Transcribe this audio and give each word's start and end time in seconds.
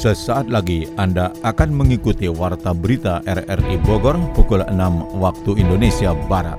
Sesaat 0.00 0.48
lagi 0.48 0.88
Anda 0.96 1.28
akan 1.44 1.76
mengikuti 1.76 2.24
Warta 2.24 2.72
Berita 2.72 3.20
RRI 3.20 3.76
Bogor 3.84 4.16
pukul 4.32 4.64
6 4.64 4.72
waktu 5.20 5.60
Indonesia 5.60 6.16
Barat. 6.24 6.56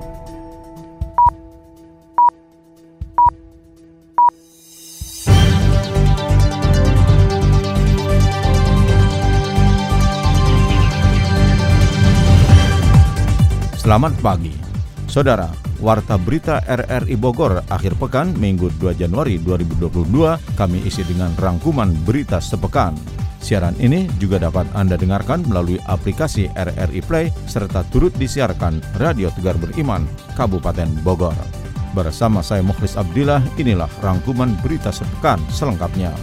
Selamat 13.74 14.14
pagi. 14.22 14.54
Saudara, 15.10 15.50
Warta 15.82 16.14
Berita 16.14 16.62
RRI 16.62 17.18
Bogor 17.18 17.66
akhir 17.66 17.98
pekan 17.98 18.38
Minggu 18.38 18.70
2 18.78 18.94
Januari 18.94 19.42
2022 19.42 19.98
kami 20.54 20.78
isi 20.86 21.02
dengan 21.02 21.34
rangkuman 21.34 21.90
berita 22.06 22.38
sepekan. 22.38 22.94
Siaran 23.42 23.74
ini 23.82 24.06
juga 24.22 24.38
dapat 24.38 24.70
Anda 24.70 24.94
dengarkan 24.94 25.42
melalui 25.50 25.82
aplikasi 25.90 26.46
RRI 26.54 27.02
Play 27.02 27.26
serta 27.50 27.82
turut 27.90 28.14
disiarkan 28.14 28.78
Radio 29.02 29.34
Tegar 29.34 29.58
Beriman, 29.58 30.06
Kabupaten 30.38 30.86
Bogor. 31.02 31.34
Bersama 31.90 32.38
saya 32.40 32.62
Mukhlis 32.62 32.94
Abdillah, 32.94 33.42
inilah 33.58 33.90
rangkuman 33.98 34.54
berita 34.62 34.94
sepekan 34.94 35.42
selengkapnya. 35.50 36.14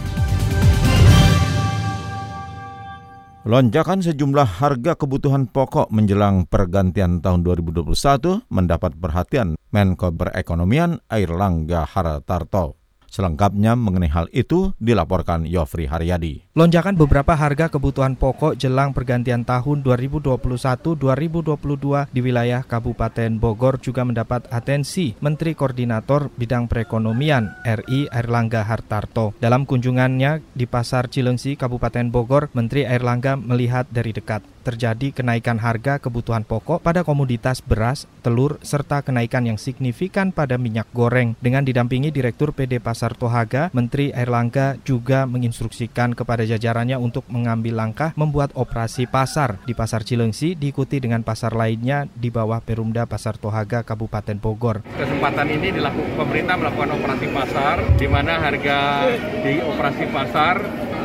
Lonjakan 3.44 4.00
sejumlah 4.00 4.60
harga 4.60 4.96
kebutuhan 4.96 5.44
pokok 5.44 5.92
menjelang 5.92 6.48
pergantian 6.48 7.20
tahun 7.20 7.44
2021 7.44 8.48
mendapat 8.48 8.96
perhatian 8.96 9.60
Menko 9.72 10.08
Perekonomian 10.12 11.04
Airlangga 11.08 11.84
Hartarto. 11.84 12.79
Selengkapnya 13.10 13.74
mengenai 13.74 14.06
hal 14.06 14.30
itu 14.30 14.70
dilaporkan 14.78 15.42
Yofri 15.42 15.90
Haryadi. 15.90 16.46
Lonjakan 16.54 16.94
beberapa 16.94 17.34
harga 17.34 17.66
kebutuhan 17.66 18.14
pokok 18.14 18.54
jelang 18.54 18.94
pergantian 18.94 19.42
tahun 19.42 19.82
2021-2022 19.82 22.14
di 22.14 22.20
wilayah 22.22 22.62
Kabupaten 22.62 23.42
Bogor 23.42 23.82
juga 23.82 24.06
mendapat 24.06 24.46
atensi 24.54 25.18
Menteri 25.18 25.58
Koordinator 25.58 26.30
Bidang 26.38 26.70
Perekonomian 26.70 27.50
RI 27.66 28.06
Airlangga 28.14 28.62
Hartarto. 28.62 29.34
Dalam 29.42 29.66
kunjungannya 29.66 30.54
di 30.54 30.70
Pasar 30.70 31.10
Cilengsi, 31.10 31.58
Kabupaten 31.58 32.14
Bogor, 32.14 32.46
Menteri 32.54 32.86
Airlangga 32.86 33.34
melihat 33.34 33.90
dari 33.90 34.14
dekat 34.14 34.46
terjadi 34.60 35.12
kenaikan 35.12 35.58
harga 35.58 35.96
kebutuhan 35.98 36.44
pokok 36.44 36.84
pada 36.84 37.02
komoditas 37.02 37.64
beras, 37.64 38.04
telur, 38.20 38.60
serta 38.60 39.00
kenaikan 39.00 39.48
yang 39.48 39.58
signifikan 39.58 40.30
pada 40.30 40.60
minyak 40.60 40.86
goreng. 40.92 41.34
Dengan 41.40 41.64
didampingi 41.64 42.12
Direktur 42.12 42.52
PD 42.52 42.78
Pasar 42.78 43.16
Tohaga, 43.16 43.72
Menteri 43.72 44.12
Airlangga 44.12 44.76
juga 44.84 45.24
menginstruksikan 45.24 46.12
kepada 46.12 46.44
jajarannya 46.44 47.00
untuk 47.00 47.24
mengambil 47.32 47.80
langkah 47.80 48.12
membuat 48.14 48.52
operasi 48.54 49.08
pasar 49.08 49.60
di 49.64 49.72
Pasar 49.72 50.04
Cilengsi 50.04 50.52
diikuti 50.54 51.00
dengan 51.00 51.24
pasar 51.24 51.56
lainnya 51.56 52.06
di 52.12 52.28
bawah 52.28 52.60
Perumda 52.60 53.08
Pasar 53.08 53.40
Tohaga 53.40 53.82
Kabupaten 53.82 54.36
Bogor. 54.36 54.84
Kesempatan 54.96 55.46
ini 55.48 55.72
dilakukan 55.74 56.14
pemerintah 56.16 56.54
melakukan 56.60 56.90
operasi 57.00 57.26
pasar 57.32 57.76
di 57.96 58.06
mana 58.06 58.36
harga 58.36 59.08
di 59.40 59.54
operasi 59.64 60.04
pasar 60.12 60.56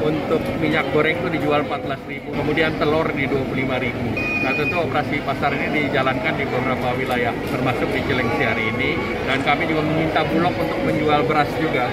untuk 0.04 0.42
minyak 0.60 0.90
goreng 0.92 1.22
itu 1.22 1.30
dijual 1.40 1.64
14.000, 1.64 2.36
kemudian 2.36 2.72
telur 2.76 3.08
di 3.14 3.30
25.000. 3.30 4.44
Nah 4.44 4.52
tentu 4.54 4.76
operasi 4.82 5.22
pasar 5.24 5.56
ini 5.56 5.88
dijalankan 5.88 6.34
di 6.36 6.46
beberapa 6.48 6.92
wilayah, 6.98 7.34
termasuk 7.52 7.88
di 7.94 8.02
Cilengsi 8.04 8.44
hari 8.44 8.64
ini. 8.76 9.00
Dan 9.26 9.42
kami 9.42 9.70
juga 9.70 9.82
meminta 9.86 10.22
Bulog 10.28 10.56
untuk 10.58 10.80
menjual 10.84 11.22
beras 11.26 11.50
juga. 11.58 11.88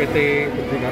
PT 0.00 0.16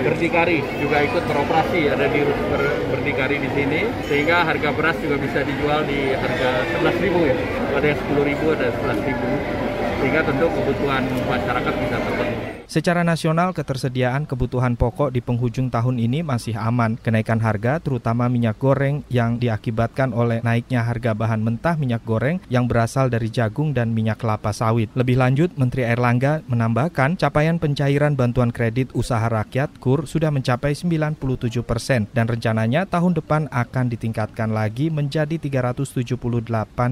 Berdikari 0.05 0.61
juga 0.85 1.01
ikut 1.01 1.25
beroperasi 1.25 1.89
ada 1.89 2.13
di 2.13 2.21
ber, 2.29 2.63
Berdikari 2.93 3.41
di 3.41 3.49
sini 3.57 3.81
sehingga 4.05 4.45
harga 4.45 4.69
beras 4.77 5.01
juga 5.01 5.17
bisa 5.17 5.41
dijual 5.49 5.89
di 5.89 6.13
harga 6.13 6.51
11.000 6.77 7.17
ya 7.25 7.37
ada 7.73 7.87
yang 7.89 8.01
10.000 8.05 8.53
ada 8.53 8.67
11.000 8.69 9.79
sehingga 10.05 10.21
tentu 10.29 10.47
kebutuhan 10.53 11.03
masyarakat 11.25 11.75
bisa 11.79 11.97
terpenuhi. 11.97 12.28
Secara 12.69 13.01
nasional, 13.01 13.57
ketersediaan 13.57 14.29
kebutuhan 14.29 14.77
pokok 14.77 15.09
di 15.09 15.25
penghujung 15.25 15.73
tahun 15.73 15.97
ini 15.97 16.21
masih 16.21 16.53
aman. 16.53 17.01
Kenaikan 17.01 17.41
harga, 17.41 17.81
terutama 17.81 18.29
minyak 18.29 18.61
goreng 18.61 19.01
yang 19.09 19.41
diakibatkan 19.41 20.13
oleh 20.13 20.45
naiknya 20.45 20.85
harga 20.85 21.17
bahan 21.17 21.41
mentah 21.41 21.81
minyak 21.81 22.05
goreng 22.05 22.45
yang 22.53 22.69
berasal 22.69 23.09
dari 23.09 23.33
jagung 23.33 23.73
dan 23.73 23.97
minyak 23.97 24.21
kelapa 24.21 24.53
sawit. 24.53 24.93
Lebih 24.93 25.17
lanjut, 25.17 25.57
Menteri 25.57 25.89
Erlangga 25.89 26.45
menambahkan 26.45 27.17
capaian 27.17 27.57
pencairan 27.57 28.21
bantuan 28.21 28.53
kredit 28.53 28.93
usaha 28.93 29.25
rakyat 29.25 29.73
KUR 29.81 30.05
sudah 30.05 30.29
mencapai 30.29 30.77
97 30.77 31.65
persen 31.65 32.05
dan 32.13 32.29
rencananya 32.29 32.85
tahun 32.85 33.17
depan 33.17 33.49
akan 33.49 33.89
ditingkatkan 33.97 34.53
lagi 34.53 34.93
menjadi 34.93 35.41
378 35.41 36.21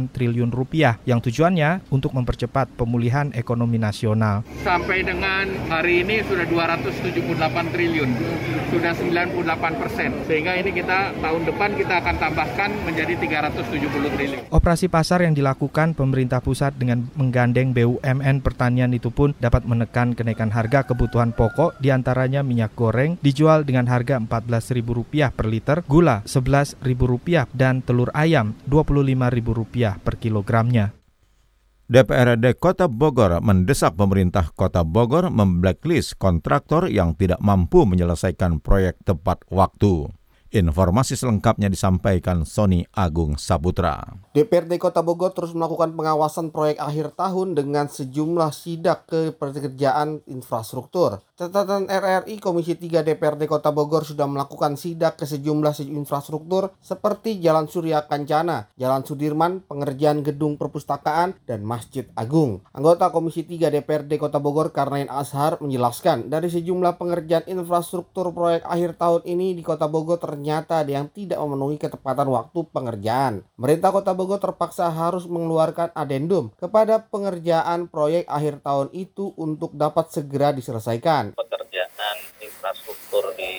triliun 0.09 0.49
rupiah 0.57 0.97
yang 1.05 1.21
tujuannya 1.21 1.85
untuk 1.93 2.17
mempercepat 2.17 2.73
pemulihan 2.81 3.29
ekonomi 3.37 3.77
nasional. 3.77 4.41
Sampai 4.65 5.05
dengan 5.05 5.66
hari 5.67 6.07
ini 6.07 6.23
sudah 6.25 6.47
278 6.47 7.75
triliun, 7.75 8.11
sudah 8.71 8.93
98 8.95 9.81
persen. 9.81 10.11
Sehingga 10.27 10.55
ini 10.59 10.71
kita 10.71 11.15
tahun 11.19 11.43
depan 11.47 11.75
kita 11.75 11.95
akan 12.03 12.15
tambahkan 12.17 12.71
menjadi 12.87 13.15
370 13.19 14.15
triliun. 14.15 14.41
Operasi 14.51 14.87
pasar 14.87 15.27
yang 15.27 15.35
dilakukan 15.35 15.93
pemerintah 15.99 16.39
pusat 16.41 16.75
dengan 16.79 17.07
menggandeng 17.19 17.75
BUMN 17.75 18.43
pertanian 18.43 18.91
itu 18.95 19.11
pun 19.11 19.35
dapat 19.39 19.67
menekan 19.67 20.15
kenaikan 20.15 20.51
harga 20.51 20.87
kebutuhan 20.87 21.35
pokok 21.35 21.79
di 21.83 21.91
antaranya 21.91 22.41
minyak 22.47 22.73
goreng 22.79 23.19
dijual 23.21 23.67
dengan 23.67 23.91
harga 23.91 24.19
Rp14.000 24.23 25.35
per 25.35 25.47
liter, 25.47 25.77
gula 25.85 26.23
Rp11.000 26.25 27.51
dan 27.53 27.83
telur 27.83 28.11
ayam 28.15 28.55
Rp25.000 28.71 30.01
per 30.03 30.15
kilogramnya. 30.17 31.06
DPRD 31.87 32.59
Kota 32.59 32.91
Bogor 32.91 33.39
mendesak 33.39 33.95
pemerintah 33.95 34.51
Kota 34.59 34.83
Bogor 34.83 35.31
memblacklist 35.31 36.19
kontraktor 36.19 36.91
yang 36.91 37.15
tidak 37.15 37.39
mampu 37.39 37.87
menyelesaikan 37.87 38.59
proyek 38.59 38.99
tepat 39.07 39.47
waktu. 39.55 40.11
Informasi 40.51 41.15
selengkapnya 41.15 41.71
disampaikan 41.71 42.43
Sony 42.43 42.83
Agung 42.91 43.39
Saputra. 43.39 44.03
DPRD 44.35 44.83
Kota 44.83 44.99
Bogor 45.07 45.31
terus 45.31 45.55
melakukan 45.55 45.95
pengawasan 45.95 46.51
proyek 46.51 46.83
akhir 46.83 47.15
tahun 47.15 47.55
dengan 47.55 47.87
sejumlah 47.87 48.51
sidak 48.51 49.07
ke 49.07 49.31
pekerjaan 49.39 50.27
infrastruktur. 50.27 51.23
Catatan 51.37 51.85
RRI 51.91 52.41
Komisi 52.41 52.81
3 52.81 53.05
DPRD 53.05 53.45
Kota 53.45 53.69
Bogor 53.69 54.09
sudah 54.09 54.25
melakukan 54.25 54.81
sidak 54.81 55.21
ke 55.21 55.29
sejumlah 55.29 55.77
infrastruktur 55.85 56.73
seperti 56.81 57.45
Jalan 57.45 57.69
Surya 57.69 58.09
Kancana, 58.09 58.73
Jalan 58.81 59.05
Sudirman, 59.05 59.61
pengerjaan 59.69 60.25
gedung 60.25 60.57
perpustakaan, 60.57 61.37
dan 61.45 61.61
Masjid 61.61 62.09
Agung. 62.17 62.65
Anggota 62.73 63.13
Komisi 63.13 63.45
3 63.45 63.69
DPRD 63.69 64.17
Kota 64.17 64.41
Bogor 64.41 64.73
Karnain 64.73 65.13
Ashar 65.13 65.61
menjelaskan 65.61 66.33
dari 66.33 66.49
sejumlah 66.49 66.97
pengerjaan 66.97 67.45
infrastruktur 67.53 68.33
proyek 68.33 68.65
akhir 68.65 68.97
tahun 68.97 69.29
ini 69.29 69.53
di 69.53 69.61
Kota 69.61 69.93
Bogor 69.93 70.17
ter 70.17 70.37
ternyata 70.37 70.85
ada 70.85 70.93
yang 70.93 71.09
tidak 71.09 71.41
memenuhi 71.41 71.81
ketepatan 71.81 72.29
waktu 72.29 72.61
pengerjaan. 72.69 73.41
Pemerintah 73.57 73.89
Kota 73.89 74.13
Bogor 74.13 74.37
terpaksa 74.37 74.93
harus 74.93 75.25
mengeluarkan 75.25 75.97
adendum 75.97 76.53
kepada 76.61 77.09
pengerjaan 77.09 77.89
proyek 77.89 78.29
akhir 78.29 78.61
tahun 78.61 78.93
itu 78.93 79.33
untuk 79.41 79.73
dapat 79.73 80.13
segera 80.13 80.53
diselesaikan. 80.53 81.26
Pekerjaan 81.35 82.17
infrastruktur 82.39 83.35
di 83.35 83.53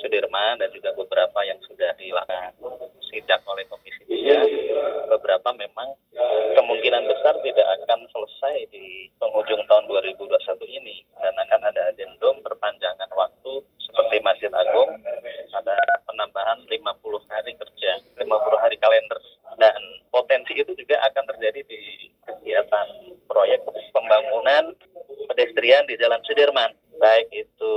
Sudirman 0.00 0.58
dan 0.58 0.72
juga 0.74 0.90
beberapa 0.98 1.38
yang 1.46 1.60
sudah 1.62 1.94
dilakukan 1.94 2.56
sidak 3.12 3.44
oleh 3.46 3.62
Komisi 3.70 4.02
3, 4.10 5.12
beberapa 5.14 5.54
memang 5.54 5.94
kemungkinan 6.58 7.06
besar 7.06 7.38
tidak 7.46 7.66
akan 7.78 8.00
selesai 8.10 8.66
di 8.74 9.06
penghujung 9.22 9.62
tahun 9.70 9.86
2021 9.86 10.34
ini 10.82 11.06
dan 11.22 11.34
akan 11.46 11.60
ada 11.70 11.94
adendum 11.94 12.42
perpanjangan 12.42 13.10
waktu 13.14 13.62
seperti 13.78 14.16
Masjid 14.26 14.50
Agung 14.50 14.90
ada 15.54 15.78
penambahan 16.10 16.58
50 16.66 17.30
hari 17.30 17.54
kerja, 17.54 17.92
50 18.18 18.26
hari 18.58 18.76
kalender. 18.82 19.20
Dan 19.54 19.78
potensi 20.10 20.50
itu 20.58 20.74
juga 20.74 20.98
akan 21.06 21.24
terjadi 21.30 21.62
di 21.62 22.10
kegiatan 22.26 23.14
proyek 23.30 23.62
pembangunan 23.94 24.74
pedestrian 25.30 25.86
di 25.86 25.94
Jalan 25.94 26.18
Sudirman. 26.26 26.74
Baik 26.98 27.30
itu 27.30 27.74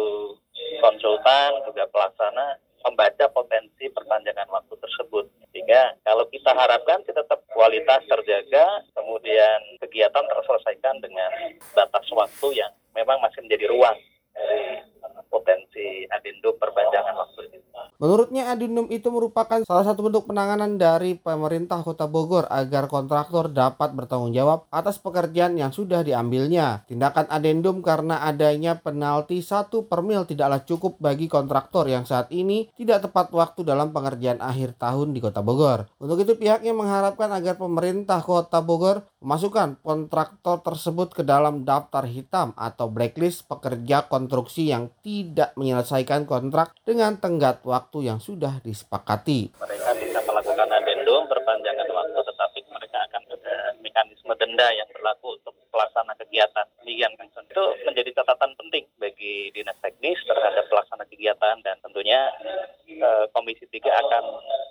konsultan, 0.81 1.61
juga 1.69 1.85
pelaksana, 1.89 2.57
membaca 2.85 3.25
potensi 3.29 3.85
perpanjangan 3.93 4.49
waktu 4.49 4.73
tersebut. 4.77 5.25
Sehingga 5.53 5.97
kalau 6.01 6.25
kita 6.29 6.53
harapkan 6.53 7.01
kita 7.05 7.21
tetap 7.25 7.45
kualitas 7.53 8.01
terjaga, 8.09 8.85
kemudian 8.93 9.59
kegiatan 9.81 10.25
terselesaikan 10.25 10.97
dengan 11.01 11.29
batas 11.73 12.05
waktu 12.13 12.61
yang 12.61 12.73
memang 12.93 13.21
masih 13.21 13.45
menjadi 13.45 13.69
ruang 13.69 13.97
dari 14.37 14.85
potensi 15.27 16.05
adendum 16.13 16.55
perpanjangan 16.61 17.15
waktu 17.17 17.49
ini. 17.51 17.59
Menurutnya 17.97 18.53
adendum 18.53 18.85
itu 18.93 19.09
merupakan 19.57 19.73
salah 19.73 19.85
satu 19.89 20.05
bentuk 20.05 20.23
penanganan 20.29 20.77
dari 20.77 21.17
pemerintah 21.17 21.81
Kota 21.81 22.05
Bogor 22.05 22.45
agar 22.53 22.85
kontraktor 22.85 23.49
dapat 23.49 23.89
bertanggung 23.97 24.29
jawab 24.29 24.69
atas 24.69 25.01
pekerjaan 25.01 25.57
yang 25.57 25.73
sudah 25.73 26.05
diambilnya. 26.05 26.85
Tindakan 26.85 27.25
adendum 27.25 27.81
karena 27.81 28.21
adanya 28.21 28.77
penalti 28.77 29.41
satu 29.41 29.89
per 29.89 30.05
mil 30.05 30.29
tidaklah 30.29 30.61
cukup 30.61 31.01
bagi 31.01 31.25
kontraktor 31.25 31.89
yang 31.89 32.05
saat 32.05 32.29
ini 32.29 32.69
tidak 32.77 33.09
tepat 33.09 33.33
waktu 33.33 33.65
dalam 33.65 33.89
pengerjaan 33.89 34.37
akhir 34.37 34.77
tahun 34.77 35.17
di 35.17 35.19
Kota 35.25 35.41
Bogor. 35.41 35.89
Untuk 35.97 36.21
itu 36.21 36.37
pihaknya 36.37 36.77
mengharapkan 36.77 37.33
agar 37.33 37.57
pemerintah 37.57 38.21
Kota 38.21 38.61
Bogor 38.61 39.09
memasukkan 39.25 39.81
kontraktor 39.81 40.61
tersebut 40.61 41.17
ke 41.17 41.23
dalam 41.25 41.65
daftar 41.65 42.05
hitam 42.05 42.53
atau 42.53 42.93
blacklist 42.93 43.49
pekerja 43.49 44.05
konstruksi 44.05 44.69
yang 44.69 44.93
tidak 45.01 45.57
menyelesaikan 45.57 46.29
kontrak 46.29 46.77
dengan 46.85 47.17
tenggat 47.17 47.65
waktu 47.65 47.87
waktu 47.87 48.11
yang 48.11 48.19
sudah 48.19 48.59
disepakati. 48.59 49.46
Mereka 49.55 49.89
bisa 50.03 50.19
melakukan 50.27 50.67
adendum 50.67 51.23
perpanjangan 51.31 51.87
waktu, 51.87 52.19
tetapi 52.19 52.59
mereka 52.67 52.97
akan 53.07 53.21
ada 53.31 53.55
mekanisme 53.79 54.33
denda 54.35 54.67
yang 54.75 54.89
berlaku 54.91 55.39
untuk 55.39 55.55
pelaksana 55.71 56.11
kegiatan. 56.19 56.67
Demikian 56.83 57.13
kan 57.15 57.27
itu 57.57 57.63
menjadi 57.89 58.21
catatan 58.21 58.53
penting 58.53 58.85
bagi 59.01 59.49
dinas 59.49 59.73
teknis 59.81 60.21
terhadap 60.29 60.69
pelaksana 60.69 61.09
kegiatan 61.09 61.57
dan 61.65 61.73
tentunya 61.81 62.29
eh, 62.85 63.25
Komisi 63.33 63.65
3 63.65 63.81
akan 63.81 64.23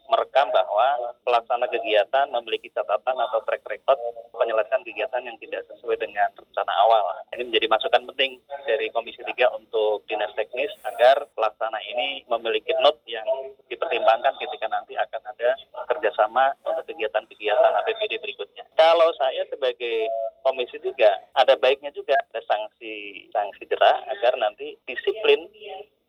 merekam 0.07 0.55
bahwa 0.55 1.19
pelaksana 1.27 1.67
kegiatan 1.67 2.31
memiliki 2.31 2.71
catatan 2.71 3.19
atau 3.19 3.43
track 3.43 3.67
record 3.67 3.99
penyelesaian 4.39 4.87
kegiatan 4.87 5.23
yang 5.27 5.35
tidak 5.43 5.67
sesuai 5.67 5.99
dengan 5.99 6.31
rencana 6.39 6.73
awal. 6.87 7.05
Ini 7.35 7.43
menjadi 7.51 7.67
masukan 7.67 8.07
penting 8.15 8.39
dari 8.63 8.87
Komisi 8.95 9.19
3 9.27 9.35
untuk 9.59 10.07
dinas 10.07 10.31
teknis 10.39 10.71
agar 10.87 11.27
pelaksana 11.35 11.83
ini 11.91 12.23
memiliki 12.31 12.71
note 12.79 13.03
yang 13.11 13.27
dipertimbangkan 13.67 14.39
ketika 14.39 14.71
nanti 14.71 14.95
akan 14.95 15.23
ada 15.35 15.51
kerjasama 15.91 16.55
untuk 16.63 16.87
kegiatan-kegiatan 16.87 17.73
APBD 17.83 18.23
berikutnya. 18.23 18.63
Kalau 18.79 19.11
saya 19.19 19.43
sebagai 19.51 20.07
Komisi 20.47 20.79
3, 20.79 20.95
ada 21.35 21.59
baiknya 21.59 21.91
juga 21.91 22.15
ada 22.15 22.41
sanksi 22.47 23.27
sanksi 23.35 23.67
jerah 23.67 23.99
agar 24.15 24.39
nanti 24.39 24.79
disiplin 24.87 25.51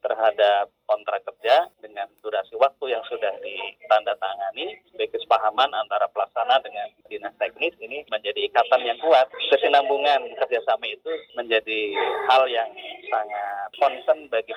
terhadap 0.08 0.70
kontrak 0.88 1.20
kerja 1.26 1.68
dengan 1.84 2.08
durasi 2.24 2.56
waktu 2.56 2.96
yang 2.96 3.04
sudah 3.10 3.34
ditandatangani 3.44 4.80
sebagai 4.88 5.20
kesepahaman 5.20 5.68
antara 5.74 6.08
pelaksana 6.14 6.62
dengan 6.64 6.88
dinas 7.12 7.36
teknis 7.36 7.76
ini 7.84 8.08
menjadi 8.08 8.40
ikatan 8.48 8.88
yang 8.88 8.96
kuat. 9.04 9.28
Kesinambungan 9.52 10.32
kerjasama 10.40 10.86
itu 10.88 11.12
menjadi 11.36 11.98
hal 12.32 12.48
yang 12.48 12.70
sangat 13.10 13.70
concern 13.76 14.20
bagi 14.32 14.54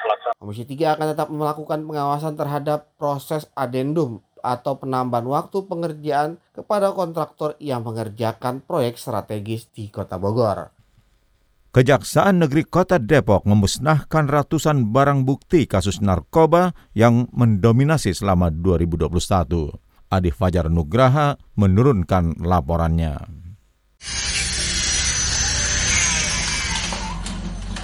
3 0.71 0.95
akan 0.95 1.07
tetap 1.11 1.29
melakukan 1.35 1.83
pengawasan 1.83 2.39
terhadap 2.39 2.87
proses 2.95 3.51
adendum 3.59 4.23
atau 4.39 4.79
penambahan 4.79 5.27
waktu 5.27 5.67
pengerjaan 5.67 6.39
kepada 6.55 6.95
kontraktor 6.95 7.59
yang 7.59 7.83
mengerjakan 7.83 8.63
proyek 8.63 8.95
strategis 8.95 9.67
di 9.75 9.91
Kota 9.91 10.15
Bogor. 10.15 10.71
Kejaksaan 11.71 12.43
Negeri 12.43 12.67
Kota 12.67 13.03
Depok 13.03 13.47
memusnahkan 13.47 14.27
ratusan 14.31 14.91
barang 14.91 15.27
bukti 15.27 15.67
kasus 15.67 15.99
narkoba 16.03 16.75
yang 16.95 17.27
mendominasi 17.35 18.15
selama 18.15 18.51
2021. 18.51 19.11
Adi 20.11 20.31
Fajar 20.35 20.67
Nugraha 20.67 21.39
menurunkan 21.55 22.43
laporannya. 22.43 23.40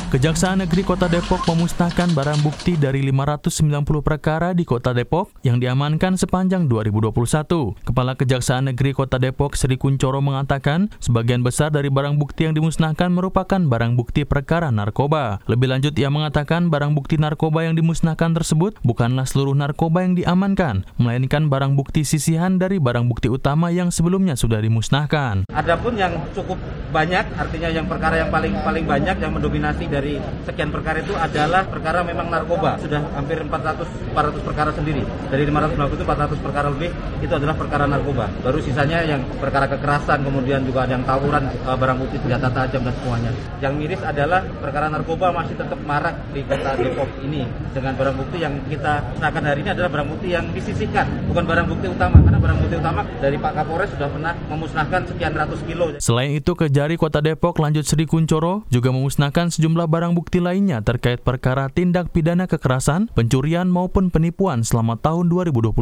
Kejaksaan 0.06 0.62
Negeri 0.62 0.86
Kota 0.86 1.10
Depok 1.10 1.42
memusnahkan 1.50 2.14
barang 2.14 2.38
bukti 2.46 2.78
dari 2.78 3.02
590 3.10 4.06
perkara 4.06 4.54
di 4.54 4.62
Kota 4.62 4.94
Depok 4.94 5.34
yang 5.42 5.58
diamankan 5.58 6.14
sepanjang 6.14 6.70
2021. 6.70 7.74
Kepala 7.82 8.14
Kejaksaan 8.14 8.70
Negeri 8.70 8.94
Kota 8.94 9.18
Depok 9.18 9.58
Sri 9.58 9.74
Kuncoro 9.74 10.22
mengatakan, 10.22 10.94
sebagian 11.02 11.42
besar 11.42 11.74
dari 11.74 11.90
barang 11.90 12.22
bukti 12.22 12.46
yang 12.46 12.54
dimusnahkan 12.54 13.10
merupakan 13.10 13.58
barang 13.58 13.98
bukti 13.98 14.22
perkara 14.22 14.70
narkoba. 14.70 15.42
Lebih 15.50 15.74
lanjut 15.74 15.98
ia 15.98 16.06
mengatakan 16.06 16.70
barang 16.70 16.94
bukti 16.94 17.18
narkoba 17.18 17.66
yang 17.66 17.74
dimusnahkan 17.74 18.30
tersebut 18.30 18.78
bukanlah 18.86 19.26
seluruh 19.26 19.58
narkoba 19.58 20.06
yang 20.06 20.14
diamankan, 20.14 20.86
melainkan 21.02 21.50
barang 21.50 21.74
bukti 21.74 22.06
sisihan 22.06 22.62
dari 22.62 22.78
barang 22.78 23.10
bukti 23.10 23.26
utama 23.26 23.74
yang 23.74 23.90
sebelumnya 23.90 24.38
sudah 24.38 24.62
dimusnahkan. 24.62 25.50
Adapun 25.50 25.98
yang 25.98 26.14
cukup 26.30 26.62
banyak, 26.94 27.26
artinya 27.34 27.74
yang 27.74 27.90
perkara 27.90 28.22
yang 28.22 28.30
paling 28.30 28.54
paling 28.62 28.86
banyak 28.86 29.18
yang 29.18 29.34
mendominasi 29.34 29.95
dari 29.96 30.20
sekian 30.44 30.68
perkara 30.68 31.00
itu 31.00 31.16
adalah 31.16 31.64
perkara 31.64 32.04
memang 32.04 32.28
narkoba. 32.28 32.76
Sudah 32.76 33.00
hampir 33.16 33.40
400 33.40 34.12
400 34.12 34.44
perkara 34.44 34.70
sendiri. 34.76 35.02
Dari 35.32 35.42
590 35.48 35.96
itu 35.96 36.04
400 36.04 36.44
perkara 36.44 36.66
lebih 36.68 36.90
itu 37.24 37.32
adalah 37.32 37.56
perkara 37.56 37.84
narkoba. 37.88 38.28
Baru 38.44 38.60
sisanya 38.60 39.00
yang 39.08 39.24
perkara 39.40 39.64
kekerasan, 39.72 40.20
kemudian 40.20 40.60
juga 40.68 40.84
ada 40.84 40.92
yang 41.00 41.04
tawuran, 41.08 41.48
eh, 41.48 41.76
barang 41.76 41.98
bukti 42.00 42.16
senjata 42.20 42.48
tajam 42.52 42.84
dan 42.84 42.94
semuanya. 43.00 43.30
Yang 43.64 43.72
miris 43.80 44.02
adalah 44.04 44.40
perkara 44.60 44.86
narkoba 44.92 45.32
masih 45.32 45.56
tetap 45.56 45.80
marak 45.84 46.14
di 46.36 46.40
kota 46.44 46.76
Depok 46.76 47.08
ini 47.24 47.48
dengan 47.72 47.92
barang 47.96 48.16
bukti 48.20 48.36
yang 48.40 48.54
kita 48.68 49.00
gunakan 49.16 49.42
hari 49.48 49.60
ini 49.64 49.70
adalah 49.72 49.88
barang 49.88 50.08
bukti 50.12 50.28
yang 50.32 50.44
disisihkan, 50.52 51.06
bukan 51.32 51.44
barang 51.48 51.66
bukti 51.72 51.86
utama 51.88 52.16
karena 52.20 52.38
barang 52.42 52.58
bukti 52.60 52.76
utama 52.76 53.00
dari 53.22 53.36
Pak 53.40 53.52
Kapolres 53.56 53.90
sudah 53.96 54.08
pernah 54.12 54.32
memusnahkan 54.52 55.00
sekian 55.08 55.32
ratus 55.32 55.60
kilo. 55.64 55.86
Selain 56.02 56.36
itu, 56.36 56.52
Kejari 56.52 57.00
Kota 57.00 57.24
Depok 57.24 57.56
lanjut 57.62 57.84
Sri 57.86 58.04
Kuncoro 58.04 58.66
juga 58.68 58.92
memusnahkan 58.92 59.48
sejumlah 59.54 59.85
barang 59.86 60.12
bukti 60.14 60.38
lainnya 60.38 60.82
terkait 60.82 61.22
perkara 61.22 61.66
tindak 61.70 62.10
pidana 62.14 62.46
kekerasan, 62.46 63.10
pencurian 63.14 63.66
maupun 63.66 64.10
penipuan 64.10 64.62
selama 64.62 64.98
tahun 64.98 65.30
2021. 65.30 65.72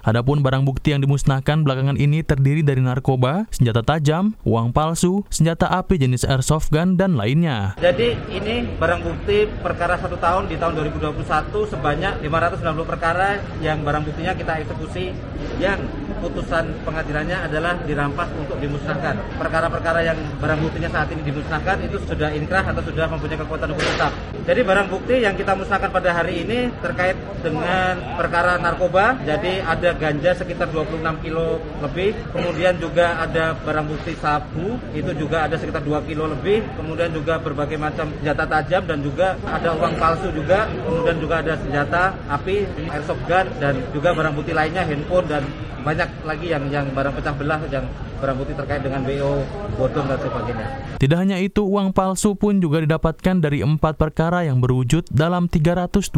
Adapun 0.00 0.40
barang 0.40 0.64
bukti 0.64 0.96
yang 0.96 1.04
dimusnahkan 1.04 1.64
belakangan 1.64 2.00
ini 2.00 2.24
terdiri 2.24 2.64
dari 2.64 2.80
narkoba, 2.80 3.44
senjata 3.52 3.84
tajam, 3.84 4.32
uang 4.48 4.72
palsu, 4.72 5.24
senjata 5.28 5.68
api 5.68 6.00
jenis 6.00 6.24
airsoft 6.24 6.72
gun, 6.72 6.96
dan 6.96 7.14
lainnya. 7.18 7.76
Jadi 7.80 8.16
ini 8.32 8.66
barang 8.80 9.00
bukti 9.04 9.44
perkara 9.60 10.00
satu 10.00 10.16
tahun 10.16 10.48
di 10.48 10.56
tahun 10.56 10.80
2021 10.96 11.72
sebanyak 11.72 12.24
590 12.24 12.84
perkara 12.88 13.38
yang 13.60 13.84
barang 13.84 14.02
buktinya 14.06 14.32
kita 14.34 14.64
eksekusi 14.64 15.12
yang 15.60 15.78
putusan 16.20 16.74
pengadilannya 16.82 17.46
adalah 17.46 17.78
dirampas 17.84 18.28
untuk 18.36 18.58
dimusnahkan. 18.58 19.16
Perkara-perkara 19.38 20.00
yang 20.04 20.18
barang 20.42 20.60
buktinya 20.60 20.90
saat 20.90 21.08
ini 21.14 21.22
dimusnahkan 21.24 21.80
itu 21.86 21.96
sudah 22.04 22.34
inkrah 22.34 22.64
atau 22.66 22.82
sudah 22.84 23.06
mempunyai 23.08 23.29
kekuatan 23.38 23.68
hukum 23.74 23.86
tetap. 23.94 24.12
Jadi 24.40 24.60
barang 24.64 24.88
bukti 24.88 25.14
yang 25.22 25.34
kita 25.36 25.52
musnahkan 25.54 25.90
pada 25.92 26.10
hari 26.10 26.42
ini 26.42 26.72
terkait 26.80 27.14
dengan 27.44 27.94
perkara 28.16 28.56
narkoba. 28.58 29.20
Jadi 29.22 29.62
ada 29.62 29.90
ganja 29.94 30.34
sekitar 30.34 30.72
26 30.72 31.22
kilo 31.22 31.60
lebih. 31.84 32.16
Kemudian 32.32 32.74
juga 32.80 33.20
ada 33.20 33.54
barang 33.54 33.86
bukti 33.86 34.16
sabu 34.18 34.80
itu 34.96 35.12
juga 35.14 35.46
ada 35.46 35.54
sekitar 35.60 35.84
2 35.84 36.08
kilo 36.08 36.26
lebih. 36.30 36.64
Kemudian 36.74 37.10
juga 37.12 37.38
berbagai 37.38 37.78
macam 37.78 38.10
senjata 38.18 38.44
tajam 38.48 38.82
dan 38.88 38.98
juga 39.04 39.38
ada 39.46 39.76
uang 39.76 39.94
palsu 40.00 40.28
juga. 40.34 40.66
Kemudian 40.66 41.18
juga 41.20 41.34
ada 41.44 41.54
senjata 41.60 42.02
api, 42.26 42.66
airsoft 42.90 43.22
gun 43.28 43.46
dan 43.60 43.78
juga 43.94 44.16
barang 44.16 44.34
bukti 44.34 44.52
lainnya 44.56 44.82
handphone 44.82 45.28
dan 45.28 45.42
banyak 45.80 46.08
lagi 46.28 46.46
yang 46.52 46.64
yang 46.68 46.86
barang 46.92 47.12
pecah 47.16 47.34
belah 47.36 47.60
yang 47.72 47.86
barang 48.20 48.36
bukti 48.36 48.52
terkait 48.52 48.84
dengan 48.84 49.00
BO, 49.02 49.40
bodong 49.80 50.06
dan 50.06 50.18
sebagainya. 50.20 50.66
Tidak 51.00 51.16
hanya 51.16 51.40
itu, 51.40 51.64
uang 51.64 51.96
palsu 51.96 52.36
pun 52.36 52.60
juga 52.60 52.84
didapatkan 52.84 53.40
dari 53.40 53.64
empat 53.64 53.96
perkara 53.96 54.44
yang 54.44 54.60
berwujud 54.60 55.08
dalam 55.08 55.48
328 55.48 56.12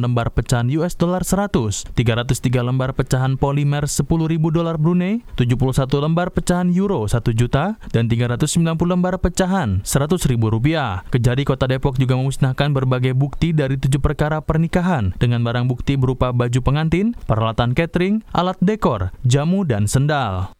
lembar 0.00 0.32
pecahan 0.32 0.72
US 0.80 0.96
dollar 0.96 1.20
100, 1.20 1.92
303 1.92 2.64
lembar 2.64 2.96
pecahan 2.96 3.36
polimer 3.36 3.84
10.000 3.84 4.08
dolar 4.48 4.80
Brunei, 4.80 5.20
71 5.36 6.00
lembar 6.00 6.32
pecahan 6.32 6.72
euro 6.72 7.04
1 7.04 7.20
juta, 7.36 7.76
dan 7.92 8.08
390 8.08 8.48
lembar 8.88 9.20
pecahan 9.20 9.84
100 9.84 10.30
ribu 10.32 10.48
rupiah. 10.48 11.04
Kejari 11.12 11.44
Kota 11.44 11.68
Depok 11.68 12.00
juga 12.00 12.16
memusnahkan 12.16 12.72
berbagai 12.72 13.12
bukti 13.12 13.52
dari 13.52 13.76
tujuh 13.76 14.00
perkara 14.00 14.40
pernikahan 14.40 15.12
dengan 15.20 15.44
barang 15.44 15.68
bukti 15.68 16.00
berupa 16.00 16.32
baju 16.32 16.64
pengantin, 16.64 17.12
peralatan 17.28 17.76
catering, 17.76 18.24
alat 18.32 18.56
dekor, 18.64 19.12
jamu, 19.28 19.68
dan 19.68 19.84
sendal. 19.84 20.53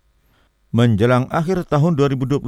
Menjelang 0.75 1.31
akhir 1.31 1.71
tahun 1.71 1.95
2021, 1.95 2.43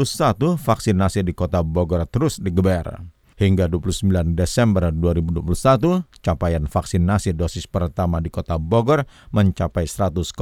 vaksinasi 0.58 1.22
di 1.22 1.30
kota 1.30 1.62
Bogor 1.62 2.02
terus 2.10 2.42
digeber. 2.42 3.06
Hingga 3.38 3.70
29 3.70 4.34
Desember 4.34 4.90
2021, 4.90 6.02
capaian 6.26 6.66
vaksinasi 6.66 7.38
dosis 7.38 7.70
pertama 7.70 8.18
di 8.18 8.26
kota 8.26 8.58
Bogor 8.58 9.06
mencapai 9.30 9.86
100,4 9.86 10.34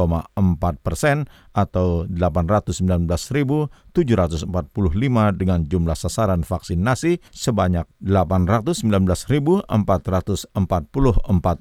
persen 0.80 1.28
atau 1.52 2.08
819.745 2.08 4.48
dengan 5.36 5.60
jumlah 5.68 5.98
sasaran 6.00 6.40
vaksinasi 6.40 7.20
sebanyak 7.36 7.84
819.444 8.00 9.68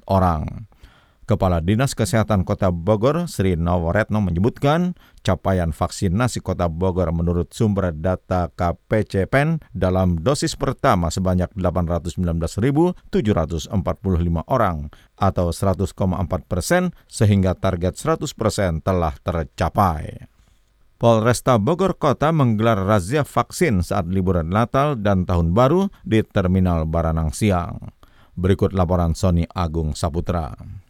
orang. 0.08 0.72
Kepala 1.24 1.64
Dinas 1.64 1.96
Kesehatan 1.96 2.44
Kota 2.44 2.68
Bogor, 2.68 3.24
Sri 3.32 3.56
Nawaretno 3.56 4.20
menyebutkan 4.20 4.92
capaian 5.24 5.72
vaksinasi 5.72 6.44
Kota 6.44 6.68
Bogor 6.68 7.08
menurut 7.16 7.48
sumber 7.48 7.96
data 7.96 8.52
KPCPEN 8.52 9.64
dalam 9.72 10.20
dosis 10.20 10.52
pertama 10.52 11.08
sebanyak 11.08 11.48
819.745 11.56 13.72
orang 14.52 14.92
atau 15.16 15.48
100,4 15.48 15.96
persen 16.44 16.92
sehingga 17.08 17.56
target 17.56 17.96
100 17.96 18.28
persen 18.36 18.84
telah 18.84 19.16
tercapai. 19.24 20.28
Polresta 21.00 21.56
Bogor 21.56 21.96
Kota 21.96 22.36
menggelar 22.36 22.84
razia 22.84 23.24
vaksin 23.24 23.80
saat 23.80 24.12
liburan 24.12 24.52
Natal 24.52 25.00
dan 25.00 25.24
Tahun 25.24 25.56
Baru 25.56 25.88
di 26.04 26.20
Terminal 26.20 26.84
Baranang 26.84 27.32
Siang. 27.32 27.80
Berikut 28.36 28.76
laporan 28.76 29.16
Sony 29.16 29.48
Agung 29.48 29.96
Saputra. 29.96 30.83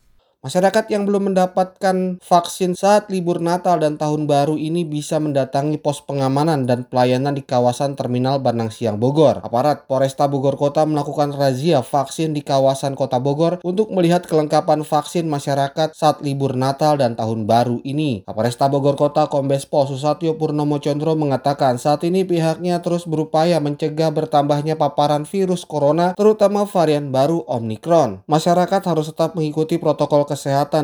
Masyarakat 0.44 0.92
yang 0.92 1.08
belum 1.08 1.32
mendapatkan 1.32 2.20
vaksin 2.20 2.76
saat 2.76 3.08
libur 3.08 3.40
Natal 3.40 3.80
dan 3.80 3.96
Tahun 3.96 4.28
Baru 4.28 4.60
ini 4.60 4.84
bisa 4.84 5.16
mendatangi 5.16 5.80
pos 5.80 6.04
pengamanan 6.04 6.68
dan 6.68 6.84
pelayanan 6.84 7.32
di 7.32 7.40
kawasan 7.40 7.96
Terminal 7.96 8.44
Banang 8.44 8.68
Siang 8.68 9.00
Bogor. 9.00 9.40
Aparat 9.40 9.88
Polresta 9.88 10.28
Bogor 10.28 10.60
Kota 10.60 10.84
melakukan 10.84 11.32
razia 11.32 11.80
vaksin 11.80 12.36
di 12.36 12.44
kawasan 12.44 12.92
Kota 12.92 13.16
Bogor 13.24 13.64
untuk 13.64 13.88
melihat 13.88 14.28
kelengkapan 14.28 14.84
vaksin 14.84 15.24
masyarakat 15.32 15.96
saat 15.96 16.20
libur 16.20 16.52
Natal 16.52 17.00
dan 17.00 17.16
Tahun 17.16 17.48
Baru 17.48 17.80
ini. 17.80 18.28
Kapolresta 18.28 18.68
Bogor 18.68 19.00
Kota 19.00 19.24
Kombes 19.32 19.64
Pol 19.64 19.88
Susatyo 19.88 20.36
Purnomo 20.36 20.76
Condro 20.76 21.16
mengatakan 21.16 21.80
saat 21.80 22.04
ini 22.04 22.20
pihaknya 22.28 22.84
terus 22.84 23.08
berupaya 23.08 23.64
mencegah 23.64 24.12
bertambahnya 24.12 24.76
paparan 24.76 25.24
virus 25.24 25.64
corona 25.64 26.12
terutama 26.12 26.68
varian 26.68 27.08
baru 27.08 27.48
Omicron. 27.48 28.28
Masyarakat 28.28 28.84
harus 28.84 29.08
tetap 29.08 29.32
mengikuti 29.32 29.80
protokol 29.80 30.33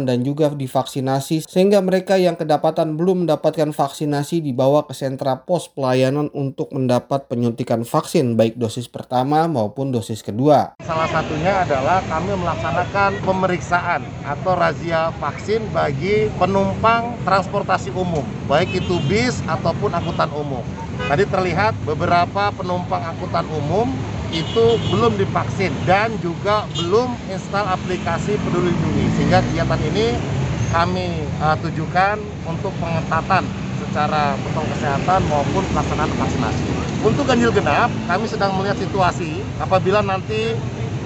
dan 0.06 0.22
juga 0.22 0.50
divaksinasi 0.54 1.44
sehingga 1.44 1.82
mereka 1.82 2.16
yang 2.16 2.38
kedapatan 2.38 2.94
belum 2.94 3.26
mendapatkan 3.26 3.74
vaksinasi 3.74 4.40
dibawa 4.40 4.86
ke 4.86 4.94
sentra 4.94 5.42
pos 5.42 5.68
pelayanan 5.68 6.30
untuk 6.32 6.70
mendapat 6.70 7.26
penyuntikan 7.26 7.82
vaksin 7.82 8.38
baik 8.38 8.56
dosis 8.56 8.86
pertama 8.86 9.50
maupun 9.50 9.90
dosis 9.90 10.22
kedua. 10.22 10.78
Salah 10.86 11.10
satunya 11.10 11.66
adalah 11.66 12.00
kami 12.06 12.32
melaksanakan 12.38 13.10
pemeriksaan 13.26 14.02
atau 14.24 14.52
razia 14.54 15.10
vaksin 15.18 15.66
bagi 15.74 16.30
penumpang 16.38 17.18
transportasi 17.26 17.92
umum, 17.92 18.24
baik 18.46 18.70
itu 18.80 18.96
bis 19.10 19.42
ataupun 19.46 19.90
angkutan 19.92 20.30
umum. 20.32 20.62
Tadi 21.00 21.24
terlihat 21.26 21.74
beberapa 21.88 22.52
penumpang 22.54 23.02
angkutan 23.02 23.48
umum 23.50 23.90
itu 24.30 24.78
belum 24.94 25.18
divaksin 25.18 25.74
dan 25.86 26.14
juga 26.22 26.66
belum 26.78 27.18
install 27.30 27.66
aplikasi 27.66 28.38
Peduli 28.38 28.70
Lindungi. 28.70 29.06
Sehingga 29.18 29.42
kegiatan 29.42 29.80
ini 29.90 30.06
kami 30.70 31.06
uh, 31.42 31.58
tujukan 31.58 32.16
untuk 32.46 32.70
pengetatan 32.78 33.42
secara 33.80 34.38
protokol 34.38 34.70
kesehatan 34.76 35.20
maupun 35.26 35.62
pelaksanaan 35.74 36.12
vaksinasi. 36.14 36.64
Untuk 37.00 37.24
ganjil 37.26 37.50
genap, 37.50 37.90
kami 38.06 38.28
sedang 38.28 38.54
melihat 38.54 38.76
situasi 38.78 39.40
apabila 39.58 40.04
nanti 40.04 40.54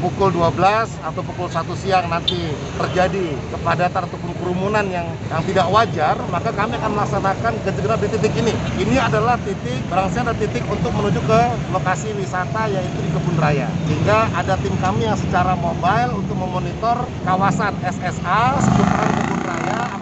pukul 0.05 0.29
12 0.37 0.61
atau 1.01 1.23
pukul 1.25 1.49
1 1.49 1.65
siang 1.81 2.05
nanti 2.13 2.37
terjadi 2.77 3.33
kepadatan 3.57 4.05
ataupun 4.05 4.37
kerumunan 4.37 4.85
yang 4.93 5.09
yang 5.33 5.41
tidak 5.49 5.67
wajar, 5.73 6.15
maka 6.29 6.53
kami 6.53 6.77
akan 6.77 6.93
melaksanakan 6.93 7.53
ganjil 7.65 7.89
di 7.97 8.09
titik 8.13 8.35
ini. 8.37 8.53
Ini 8.85 8.97
adalah 9.01 9.41
titik, 9.41 9.81
barangkali 9.89 10.21
ada 10.29 10.35
titik 10.37 10.65
untuk 10.69 10.93
menuju 10.93 11.21
ke 11.25 11.41
lokasi 11.73 12.13
wisata 12.21 12.69
yaitu 12.69 12.99
di 13.01 13.09
Kebun 13.17 13.37
Raya. 13.41 13.69
Sehingga 13.89 14.29
ada 14.37 14.61
tim 14.61 14.77
kami 14.85 15.09
yang 15.09 15.17
secara 15.17 15.57
mobile 15.57 16.21
untuk 16.21 16.37
memonitor 16.37 17.09
kawasan 17.25 17.73
SSA 17.81 18.61
seputaran 18.61 19.11
Kebun 19.17 19.34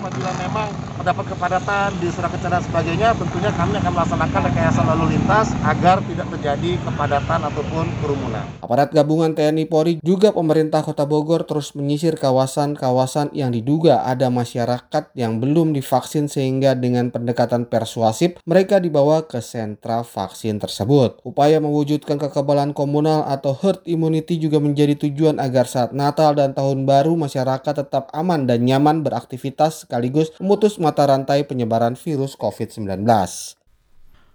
apabila 0.03 0.35
memang 0.35 0.67
terdapat 0.99 1.31
kepadatan 1.31 1.89
di 2.03 2.11
Surakarta 2.11 2.51
dan 2.51 2.63
sebagainya, 2.67 3.15
tentunya 3.15 3.55
kami 3.55 3.79
akan 3.79 3.93
melaksanakan 3.95 4.41
rekayasa 4.51 4.81
lalu 4.83 5.05
lintas 5.15 5.55
agar 5.63 6.03
tidak 6.11 6.27
terjadi 6.35 6.71
kepadatan 6.83 7.41
ataupun 7.47 7.87
kerumunan. 8.03 8.43
Aparat 8.59 8.91
gabungan 8.91 9.31
TNI 9.31 9.71
Polri 9.71 10.03
juga 10.03 10.35
pemerintah 10.35 10.83
Kota 10.83 11.07
Bogor 11.07 11.47
terus 11.47 11.79
menyisir 11.79 12.19
kawasan-kawasan 12.19 13.31
yang 13.31 13.55
diduga 13.55 14.03
ada 14.03 14.27
masyarakat 14.27 15.15
yang 15.15 15.39
belum 15.39 15.71
divaksin 15.71 16.27
sehingga 16.27 16.75
dengan 16.75 17.15
pendekatan 17.15 17.71
persuasif 17.71 18.43
mereka 18.43 18.83
dibawa 18.83 19.23
ke 19.31 19.39
sentra 19.39 20.03
vaksin 20.03 20.59
tersebut. 20.59 21.23
Upaya 21.23 21.63
mewujudkan 21.63 22.19
kekebalan 22.19 22.75
komunal 22.75 23.23
atau 23.31 23.55
herd 23.55 23.87
immunity 23.87 24.35
juga 24.35 24.59
menjadi 24.59 24.99
tujuan 24.99 25.39
agar 25.39 25.71
saat 25.71 25.95
Natal 25.95 26.35
dan 26.35 26.59
Tahun 26.59 26.83
Baru 26.83 27.15
masyarakat 27.15 27.87
tetap 27.87 28.11
aman 28.11 28.51
dan 28.51 28.67
nyaman 28.67 29.07
beraktivitas 29.07 29.92
sekaligus 29.93 30.33
memutus 30.41 30.81
mata 30.81 31.05
rantai 31.05 31.45
penyebaran 31.45 32.01
virus 32.01 32.33
COVID-19. 32.41 33.05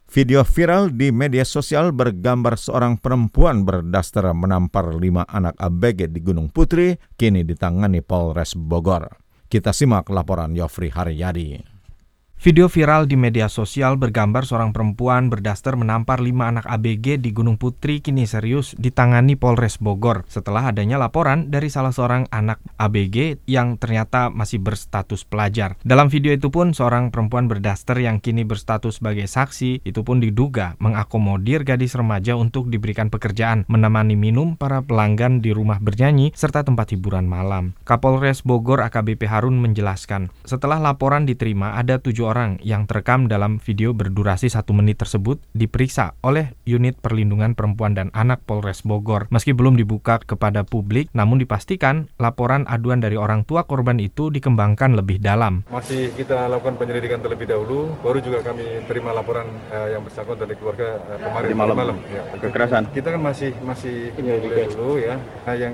Video 0.07 0.45
viral 0.45 0.93
di 0.93 1.09
media 1.09 1.41
sosial 1.41 1.89
bergambar 1.89 2.61
seorang 2.61 3.01
perempuan 3.01 3.65
berdaster 3.65 4.23
menampar 4.37 4.93
lima 4.93 5.25
anak 5.25 5.57
ABG 5.57 6.13
di 6.13 6.21
Gunung 6.21 6.53
Putri 6.53 6.93
kini 7.17 7.41
ditangani 7.41 8.05
Polres 8.05 8.53
Bogor. 8.53 9.17
Kita 9.49 9.73
simak 9.73 10.13
laporan 10.13 10.53
Yofri 10.53 10.93
Haryadi. 10.93 11.76
Video 12.37 12.69
viral 12.69 13.09
di 13.09 13.17
media 13.17 13.49
sosial 13.49 13.97
bergambar 13.97 14.45
seorang 14.45 14.69
perempuan 14.69 15.25
berdaster 15.25 15.73
menampar 15.73 16.21
lima 16.21 16.45
anak 16.45 16.69
ABG 16.69 17.17
di 17.17 17.33
Gunung 17.33 17.57
Putri 17.57 17.97
kini 17.97 18.29
serius 18.29 18.77
ditangani 18.77 19.33
Polres 19.33 19.81
Bogor 19.81 20.21
setelah 20.29 20.69
adanya 20.69 21.01
laporan 21.01 21.49
dari 21.49 21.73
salah 21.73 21.89
seorang 21.89 22.29
anak 22.29 22.61
ABG 22.77 23.41
yang 23.49 23.81
ternyata 23.81 24.29
masih 24.29 24.61
berstatus 24.61 25.25
pelajar. 25.25 25.81
Dalam 25.81 26.13
video 26.13 26.29
itu 26.29 26.53
pun 26.53 26.77
seorang 26.77 27.09
perempuan 27.09 27.49
berdaster 27.49 27.97
yang 27.97 28.21
kini 28.21 28.45
berstatus 28.45 29.01
sebagai 29.01 29.25
saksi 29.25 29.81
itu 29.81 30.05
pun 30.05 30.21
diduga 30.21 30.77
mengakomodir 30.77 31.65
gadis 31.65 31.97
remaja 31.97 32.37
untuk 32.37 32.69
diberikan 32.69 33.09
pekerjaan 33.09 33.65
menemani 33.65 34.13
minum 34.13 34.53
para 34.53 34.85
pelanggan 34.85 35.41
di 35.41 35.57
rumah 35.57 35.81
bernyanyi 35.81 36.37
serta 36.37 36.61
tempat 36.61 36.93
hiburan 36.93 37.25
malam. 37.25 37.73
Kapolres 37.81 38.45
Bogor 38.45 38.85
AKBP 38.85 39.25
Harun 39.25 39.57
menjelaskan, 39.57 40.29
setelah 40.45 40.77
laporan 40.77 41.25
diterima 41.25 41.73
ada 41.73 41.97
tujuh 41.97 42.26
orang 42.27 42.59
yang 42.59 42.83
terekam 42.83 43.31
dalam 43.31 43.63
video 43.63 43.95
berdurasi 43.95 44.51
satu 44.51 44.75
menit 44.75 44.99
tersebut 44.99 45.39
diperiksa 45.55 46.19
oleh 46.19 46.51
Unit 46.67 46.99
Perlindungan 46.99 47.55
Perempuan 47.55 47.95
dan 47.95 48.11
Anak 48.11 48.43
Polres 48.43 48.83
Bogor. 48.83 49.31
Meski 49.31 49.55
belum 49.55 49.79
dibuka 49.79 50.19
kepada 50.19 50.67
publik, 50.67 51.07
namun 51.15 51.39
dipastikan 51.39 52.11
laporan 52.19 52.67
aduan 52.67 52.99
dari 52.99 53.15
orang 53.15 53.47
tua 53.47 53.63
korban 53.63 53.95
itu 54.03 54.27
dikembangkan 54.27 54.99
lebih 54.99 55.23
dalam. 55.23 55.63
Masih 55.71 56.11
kita 56.19 56.51
lakukan 56.51 56.75
penyelidikan 56.75 57.23
terlebih 57.23 57.47
dahulu, 57.47 57.95
baru 58.03 58.19
juga 58.19 58.43
kami 58.43 58.83
terima 58.91 59.15
laporan 59.15 59.47
uh, 59.71 59.87
yang 59.87 60.03
bersangkutan 60.03 60.43
dari 60.43 60.59
keluarga 60.59 60.99
uh, 61.07 61.17
kemarin 61.23 61.49
malam. 61.55 61.75
malam. 61.77 61.97
Ya, 62.11 62.23
kekerasan. 62.43 62.83
Kita 62.91 63.15
kan 63.15 63.21
masih 63.23 63.55
masih 63.63 64.11
penyelidikan 64.17 64.75
dulu 64.75 64.99
ya. 64.99 65.15
Nah, 65.17 65.55
yang 65.55 65.73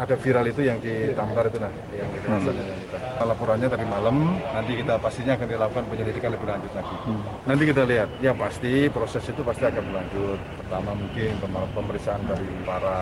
ada 0.00 0.14
viral 0.18 0.46
itu 0.50 0.66
yang 0.66 0.82
ditampar 0.82 1.46
itu 1.46 1.58
nah, 1.62 1.72
yang 1.94 2.10
hmm. 2.10 3.22
laporannya 3.22 3.68
tadi 3.70 3.86
malam. 3.86 4.40
Nanti 4.40 4.72
kita 4.80 4.98
pastinya 4.98 5.38
akan 5.38 5.46
dilakukan 5.46 5.84
penyelidikan 5.92 6.32
lebih 6.32 6.48
lanjut 6.48 6.72
lagi. 6.72 6.96
Hmm. 7.04 7.20
Nanti 7.44 7.62
kita 7.68 7.82
lihat, 7.84 8.08
ya 8.24 8.32
pasti 8.32 8.88
proses 8.88 9.20
itu 9.28 9.44
pasti 9.44 9.68
akan 9.68 9.82
berlanjut. 9.92 10.40
Pertama 10.64 10.90
mungkin 10.96 11.30
pemeriksaan 11.76 12.24
dari 12.24 12.48
para 12.64 12.98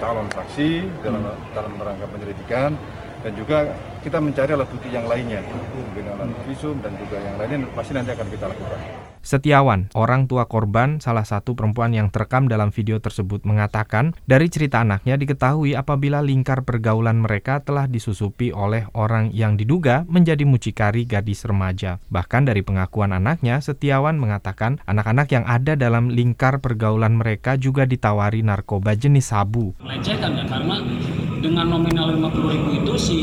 calon 0.00 0.26
saksi 0.32 0.70
dalam 1.04 1.20
hmm. 1.20 1.52
dalam 1.52 1.72
rangka 1.76 2.06
penyelidikan 2.08 2.72
dan 3.22 3.32
juga 3.38 3.58
kita 4.02 4.18
mencari 4.18 4.50
alat 4.56 4.68
bukti 4.72 4.88
yang 4.90 5.06
lainnya 5.06 5.44
dengan 5.94 6.18
alat 6.18 6.40
visum 6.48 6.74
dan 6.80 6.96
juga 6.98 7.20
yang 7.20 7.36
lainnya 7.38 7.68
pasti 7.76 7.92
nanti 7.94 8.10
akan 8.16 8.26
kita 8.32 8.50
lakukan. 8.50 9.01
Setiawan, 9.22 9.86
orang 9.94 10.26
tua 10.26 10.50
korban, 10.50 10.98
salah 10.98 11.22
satu 11.22 11.54
perempuan 11.54 11.94
yang 11.94 12.10
terekam 12.10 12.50
dalam 12.50 12.74
video 12.74 12.98
tersebut 12.98 13.46
mengatakan, 13.46 14.18
dari 14.26 14.50
cerita 14.50 14.82
anaknya 14.82 15.14
diketahui 15.14 15.78
apabila 15.78 16.18
lingkar 16.18 16.66
pergaulan 16.66 17.22
mereka 17.22 17.62
telah 17.62 17.86
disusupi 17.86 18.50
oleh 18.50 18.90
orang 18.98 19.30
yang 19.30 19.54
diduga 19.54 20.02
menjadi 20.10 20.42
mucikari 20.42 21.06
gadis 21.06 21.46
remaja. 21.46 22.02
Bahkan 22.10 22.50
dari 22.50 22.66
pengakuan 22.66 23.14
anaknya, 23.14 23.62
Setiawan 23.62 24.18
mengatakan 24.18 24.82
anak-anak 24.90 25.30
yang 25.30 25.46
ada 25.46 25.78
dalam 25.78 26.10
lingkar 26.10 26.58
pergaulan 26.58 27.14
mereka 27.14 27.54
juga 27.54 27.86
ditawari 27.86 28.42
narkoba 28.42 28.98
jenis 28.98 29.30
sabu. 29.30 29.70
Melecehkan 29.86 30.34
ya, 30.34 30.44
karena 30.50 30.82
dengan 31.38 31.70
nominal 31.70 32.10
50 32.10 32.54
ribu 32.58 32.68
itu 32.74 32.92
si 32.98 33.18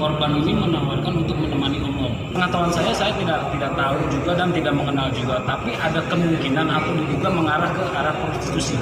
korban 0.00 0.40
ini 0.40 0.56
menawarkan 0.56 1.20
untuk 1.20 1.36
menemani. 1.36 1.93
Pengetahuan 2.34 2.66
saya, 2.74 2.90
saya 2.90 3.14
tidak 3.14 3.46
tidak 3.54 3.70
tahu 3.78 3.94
juga 4.10 4.34
dan 4.34 4.50
tidak 4.50 4.74
mengenal 4.74 5.06
juga 5.14 5.38
tapi 5.46 5.70
ada 5.78 6.02
kemungkinan 6.10 6.66
atau 6.66 6.90
diduga 6.98 7.30
mengarah 7.30 7.70
ke 7.70 7.84
arah 7.94 8.10
prostitusi. 8.18 8.74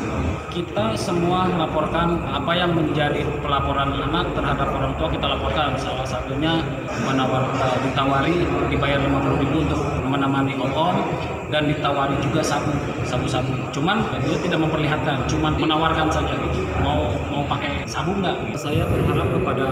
Kita 0.48 0.96
semua 0.96 1.44
melaporkan 1.44 2.16
apa 2.32 2.52
yang 2.56 2.72
menjadi 2.72 3.20
pelaporan 3.44 3.92
anak 3.92 4.32
terhadap 4.32 4.68
orang 4.72 4.96
tua 4.96 5.08
kita 5.12 5.26
laporkan. 5.36 5.76
Salah 5.76 6.08
satunya 6.08 6.64
menawar, 7.04 7.44
uh, 7.52 7.76
ditawari 7.84 8.40
dibayar 8.72 9.04
50 9.04 9.44
ribu 9.44 9.56
untuk 9.68 9.80
menemani 10.08 10.56
om 10.56 10.96
dan 11.52 11.68
ditawari 11.68 12.16
juga 12.24 12.40
sabu 12.40 12.72
sabu-sabu. 13.04 13.52
Cuman 13.76 14.00
dia 14.24 14.40
tidak 14.40 14.64
memperlihatkan, 14.64 15.28
cuman 15.28 15.52
menawarkan 15.60 16.08
saja. 16.08 16.32
Mau 16.80 17.12
mau 17.28 17.44
pakai 17.44 17.84
sabu 17.84 18.16
nggak? 18.16 18.56
Saya 18.56 18.88
berharap 18.88 19.28
kepada 19.28 19.66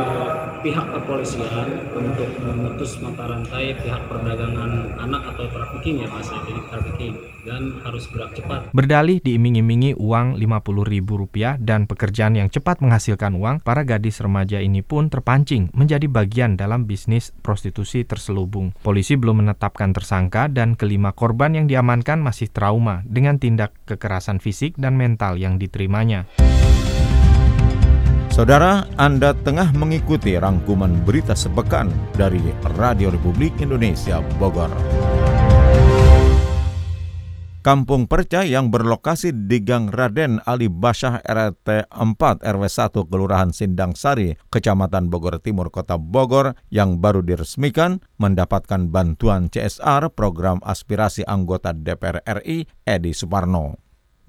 pihak 0.60 0.86
kepolisian 0.92 1.68
untuk 1.96 2.28
memutus 2.44 3.00
mata 3.00 3.24
rantai 3.24 3.72
pihak 3.80 4.02
perdagangan 4.08 4.92
anak 5.00 5.22
atau 5.34 5.48
trafficking 5.48 6.04
ya 6.04 6.08
mas 6.12 6.28
jadi 6.28 6.60
trafficking 6.68 7.14
dan 7.44 7.80
harus 7.84 8.04
gerak 8.12 8.36
cepat. 8.36 8.68
Berdalih 8.76 9.18
diiming-imingi 9.24 9.96
uang 9.96 10.36
Rp50.000 10.36 11.60
dan 11.64 11.88
pekerjaan 11.88 12.36
yang 12.36 12.52
cepat 12.52 12.84
menghasilkan 12.84 13.32
uang, 13.36 13.64
para 13.64 13.82
gadis 13.84 14.20
remaja 14.20 14.60
ini 14.60 14.84
pun 14.84 15.08
terpancing 15.08 15.72
menjadi 15.72 16.04
bagian 16.06 16.60
dalam 16.60 16.84
bisnis 16.84 17.32
prostitusi 17.40 18.04
terselubung. 18.04 18.76
Polisi 18.84 19.16
belum 19.16 19.44
menetapkan 19.44 19.96
tersangka 19.96 20.52
dan 20.52 20.76
kelima 20.76 21.16
korban 21.16 21.56
yang 21.56 21.66
diamankan 21.66 22.20
masih 22.20 22.52
trauma 22.52 23.00
dengan 23.08 23.40
tindak 23.40 23.72
kekerasan 23.88 24.38
fisik 24.38 24.76
dan 24.76 25.00
mental 25.00 25.40
yang 25.40 25.56
diterimanya. 25.56 26.28
Saudara, 28.30 28.86
Anda 28.94 29.34
tengah 29.34 29.74
mengikuti 29.74 30.38
rangkuman 30.38 31.02
berita 31.02 31.34
sepekan 31.34 31.90
dari 32.14 32.38
Radio 32.78 33.10
Republik 33.10 33.58
Indonesia 33.58 34.22
Bogor. 34.38 34.70
Kampung 37.60 38.06
Perca 38.08 38.46
yang 38.46 38.70
berlokasi 38.72 39.34
di 39.34 39.60
Gang 39.60 39.90
Raden 39.90 40.40
Ali 40.46 40.70
Basyah 40.70 41.26
RT 41.26 41.92
4 41.92 42.40
RW 42.40 42.64
1 42.64 43.10
Kelurahan 43.10 43.50
Sindang 43.50 43.98
Sari, 43.98 44.32
Kecamatan 44.48 45.10
Bogor 45.10 45.42
Timur, 45.42 45.68
Kota 45.68 45.98
Bogor 45.98 46.54
yang 46.70 47.02
baru 47.02 47.26
diresmikan 47.26 47.98
mendapatkan 48.16 48.88
bantuan 48.88 49.50
CSR 49.50 50.08
program 50.14 50.62
aspirasi 50.64 51.26
anggota 51.26 51.74
DPR 51.74 52.22
RI 52.40 52.64
Edi 52.86 53.10
Suparno. 53.12 53.79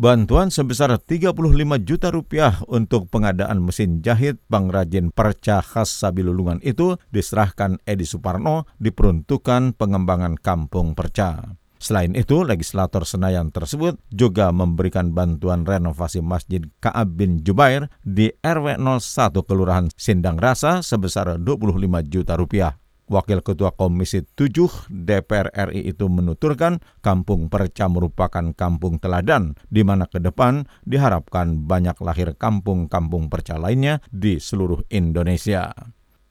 Bantuan 0.01 0.49
sebesar 0.49 0.97
35 0.97 1.37
juta 1.85 2.09
rupiah 2.09 2.57
untuk 2.65 3.05
pengadaan 3.13 3.61
mesin 3.61 4.01
jahit 4.01 4.41
pengrajin 4.49 5.13
perca 5.13 5.61
khas 5.61 5.93
Sabilulungan 5.93 6.57
itu 6.65 6.97
diserahkan 7.13 7.77
Edi 7.85 8.09
Suparno 8.09 8.65
diperuntukkan 8.81 9.77
pengembangan 9.77 10.41
kampung 10.41 10.97
perca. 10.97 11.53
Selain 11.77 12.17
itu, 12.17 12.41
legislator 12.41 13.05
Senayan 13.05 13.53
tersebut 13.53 14.01
juga 14.09 14.49
memberikan 14.49 15.13
bantuan 15.13 15.69
renovasi 15.69 16.25
Masjid 16.25 16.65
Ka'ab 16.81 17.13
bin 17.21 17.45
Jubair 17.45 17.93
di 18.01 18.33
RW 18.41 18.81
01 18.81 19.05
Kelurahan 19.45 19.85
Sindang 19.93 20.41
Rasa 20.41 20.81
sebesar 20.81 21.37
25 21.37 21.77
juta 22.09 22.33
rupiah. 22.41 22.80
Wakil 23.11 23.43
Ketua 23.43 23.75
Komisi 23.75 24.23
7 24.23 24.87
DPR 24.87 25.51
RI 25.51 25.91
itu 25.91 26.07
menuturkan 26.07 26.79
Kampung 27.03 27.51
Perca 27.51 27.91
merupakan 27.91 28.55
kampung 28.55 29.03
teladan 29.03 29.59
di 29.67 29.83
mana 29.83 30.07
ke 30.07 30.23
depan 30.23 30.63
diharapkan 30.87 31.67
banyak 31.67 31.99
lahir 31.99 32.31
kampung-kampung 32.39 33.27
perca 33.27 33.59
lainnya 33.59 33.99
di 34.07 34.39
seluruh 34.39 34.87
Indonesia. 34.87 35.75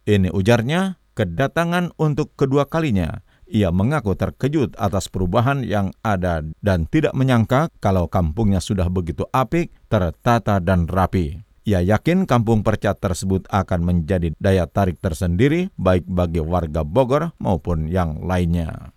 Ini 0.09 0.33
ujarnya, 0.33 0.97
kedatangan 1.13 1.93
untuk 2.01 2.33
kedua 2.33 2.65
kalinya 2.65 3.21
ia 3.51 3.75
mengaku 3.75 4.15
terkejut 4.15 4.79
atas 4.79 5.11
perubahan 5.11 5.67
yang 5.67 5.91
ada 6.07 6.47
dan 6.63 6.87
tidak 6.87 7.13
menyangka 7.19 7.69
kalau 7.83 8.07
kampungnya 8.07 8.63
sudah 8.63 8.87
begitu 8.87 9.27
apik, 9.35 9.75
tertata, 9.91 10.63
dan 10.63 10.87
rapi. 10.87 11.50
Ia 11.71 11.87
yakin 11.87 12.27
kampung 12.27 12.67
percat 12.67 12.99
tersebut 12.99 13.47
akan 13.47 13.87
menjadi 13.87 14.35
daya 14.43 14.67
tarik 14.67 14.99
tersendiri 14.99 15.71
baik 15.79 16.03
bagi 16.03 16.43
warga 16.43 16.83
Bogor 16.83 17.31
maupun 17.39 17.87
yang 17.87 18.27
lainnya. 18.27 18.91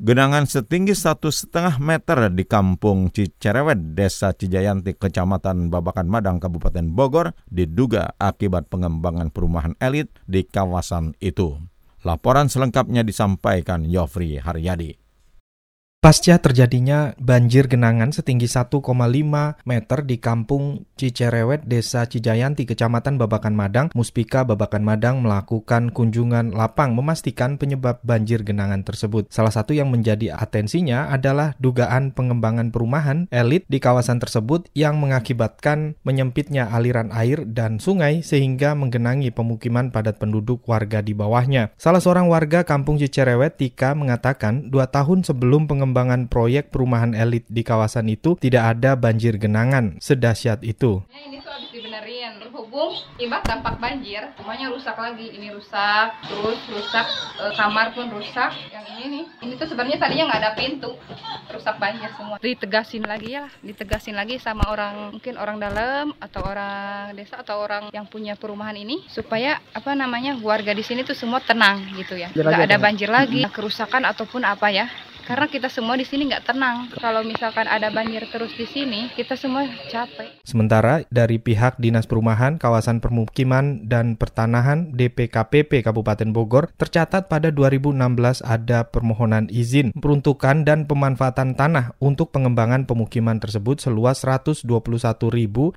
Genangan 0.00 0.48
setinggi 0.48 0.96
satu 0.96 1.28
setengah 1.28 1.76
meter 1.76 2.32
di 2.32 2.48
kampung 2.48 3.12
Cicerewet, 3.12 3.98
Desa 3.98 4.32
Cijayanti, 4.32 4.96
Kecamatan 4.96 5.68
Babakan 5.68 6.08
Madang, 6.08 6.40
Kabupaten 6.40 6.88
Bogor, 6.88 7.36
diduga 7.52 8.16
akibat 8.16 8.72
pengembangan 8.72 9.28
perumahan 9.28 9.76
elit 9.76 10.08
di 10.24 10.48
kawasan 10.48 11.20
itu. 11.20 11.60
Laporan 12.00 12.48
selengkapnya 12.48 13.04
disampaikan 13.04 13.84
Yofri 13.84 14.40
Haryadi. 14.40 14.97
Pasca 15.98 16.38
terjadinya 16.38 17.18
banjir 17.18 17.66
genangan 17.66 18.14
setinggi 18.14 18.46
1,5 18.46 18.86
meter 19.66 19.98
di 20.06 20.22
kampung 20.22 20.86
Cicerewet, 20.94 21.66
Desa 21.66 22.06
Cijayanti, 22.06 22.70
Kecamatan 22.70 23.18
Babakan 23.18 23.58
Madang, 23.58 23.90
Muspika 23.98 24.46
Babakan 24.46 24.86
Madang 24.86 25.26
melakukan 25.26 25.90
kunjungan 25.90 26.54
lapang 26.54 26.94
memastikan 26.94 27.58
penyebab 27.58 27.98
banjir 28.06 28.46
genangan 28.46 28.86
tersebut. 28.86 29.26
Salah 29.34 29.50
satu 29.50 29.74
yang 29.74 29.90
menjadi 29.90 30.38
atensinya 30.38 31.10
adalah 31.10 31.58
dugaan 31.58 32.14
pengembangan 32.14 32.70
perumahan 32.70 33.26
elit 33.34 33.66
di 33.66 33.82
kawasan 33.82 34.22
tersebut 34.22 34.70
yang 34.78 35.02
mengakibatkan 35.02 35.98
menyempitnya 36.06 36.70
aliran 36.70 37.10
air 37.10 37.42
dan 37.42 37.82
sungai 37.82 38.22
sehingga 38.22 38.78
menggenangi 38.78 39.34
pemukiman 39.34 39.90
padat 39.90 40.22
penduduk 40.22 40.62
warga 40.70 41.02
di 41.02 41.10
bawahnya. 41.10 41.74
Salah 41.74 41.98
seorang 41.98 42.30
warga 42.30 42.62
kampung 42.62 43.02
Cicerewet, 43.02 43.58
Tika, 43.58 43.98
mengatakan 43.98 44.70
dua 44.70 44.86
tahun 44.86 45.26
sebelum 45.26 45.66
pengembangan 45.66 45.87
pengembangan 45.88 46.28
proyek 46.28 46.68
perumahan 46.68 47.16
elit 47.16 47.48
di 47.48 47.64
kawasan 47.64 48.12
itu 48.12 48.36
tidak 48.36 48.76
ada 48.76 48.92
banjir 48.92 49.40
genangan 49.40 49.96
sedahsyat 50.04 50.60
itu. 50.60 51.00
Ini 51.08 51.40
tuh 51.40 51.48
habis 51.48 51.72
dibenerin, 51.72 52.36
berhubung 52.44 52.92
imbas 53.16 53.40
dampak 53.48 53.80
banjir, 53.80 54.20
semuanya 54.36 54.68
rusak 54.68 54.92
lagi. 55.00 55.32
Ini 55.32 55.48
rusak, 55.48 56.12
terus 56.28 56.60
rusak 56.68 57.08
e, 57.40 57.44
kamar 57.56 57.96
pun 57.96 58.12
rusak. 58.12 58.52
Yang 58.68 58.84
ini 59.00 59.04
nih, 59.08 59.24
ini 59.48 59.52
tuh 59.56 59.64
sebenarnya 59.72 59.96
tadinya 59.96 60.24
nggak 60.28 60.40
ada 60.44 60.52
pintu, 60.60 60.92
rusak 61.56 61.80
banjir 61.80 62.12
semua. 62.12 62.36
Ditegasin 62.36 63.08
lagi 63.08 63.40
ya, 63.40 63.48
ditegasin 63.64 64.12
lagi 64.12 64.36
sama 64.36 64.68
orang 64.68 65.16
mungkin 65.16 65.40
orang 65.40 65.56
dalam 65.56 66.12
atau 66.20 66.44
orang 66.44 67.16
desa 67.16 67.40
atau 67.40 67.64
orang 67.64 67.88
yang 67.96 68.04
punya 68.04 68.36
perumahan 68.36 68.76
ini 68.76 69.08
supaya 69.08 69.56
apa 69.72 69.96
namanya 69.96 70.36
warga 70.36 70.76
di 70.76 70.84
sini 70.84 71.00
tuh 71.00 71.16
semua 71.16 71.40
tenang 71.40 71.80
gitu 71.96 72.12
ya, 72.12 72.28
nggak 72.28 72.68
ada 72.68 72.76
banjir 72.76 73.08
lagi, 73.08 73.40
kerusakan 73.48 74.04
ataupun 74.04 74.44
apa 74.44 74.68
ya 74.68 74.84
karena 75.28 75.44
kita 75.44 75.68
semua 75.68 76.00
di 76.00 76.08
sini 76.08 76.32
nggak 76.32 76.48
tenang. 76.48 76.88
Kalau 76.96 77.20
misalkan 77.20 77.68
ada 77.68 77.92
banjir 77.92 78.24
terus 78.32 78.48
di 78.56 78.64
sini, 78.64 79.12
kita 79.12 79.36
semua 79.36 79.68
capek. 79.92 80.40
Sementara 80.40 81.04
dari 81.12 81.36
pihak 81.36 81.76
Dinas 81.76 82.08
Perumahan, 82.08 82.56
Kawasan 82.56 83.04
Permukiman 83.04 83.84
dan 83.84 84.16
Pertanahan 84.16 84.96
DPKPP 84.96 85.84
Kabupaten 85.84 86.32
Bogor, 86.32 86.72
tercatat 86.80 87.28
pada 87.28 87.52
2016 87.52 88.40
ada 88.40 88.88
permohonan 88.88 89.52
izin 89.52 89.92
peruntukan 89.92 90.64
dan 90.64 90.88
pemanfaatan 90.88 91.52
tanah 91.52 91.92
untuk 92.00 92.32
pengembangan 92.32 92.88
pemukiman 92.88 93.36
tersebut 93.36 93.84
seluas 93.84 94.24
121.600 94.24 95.76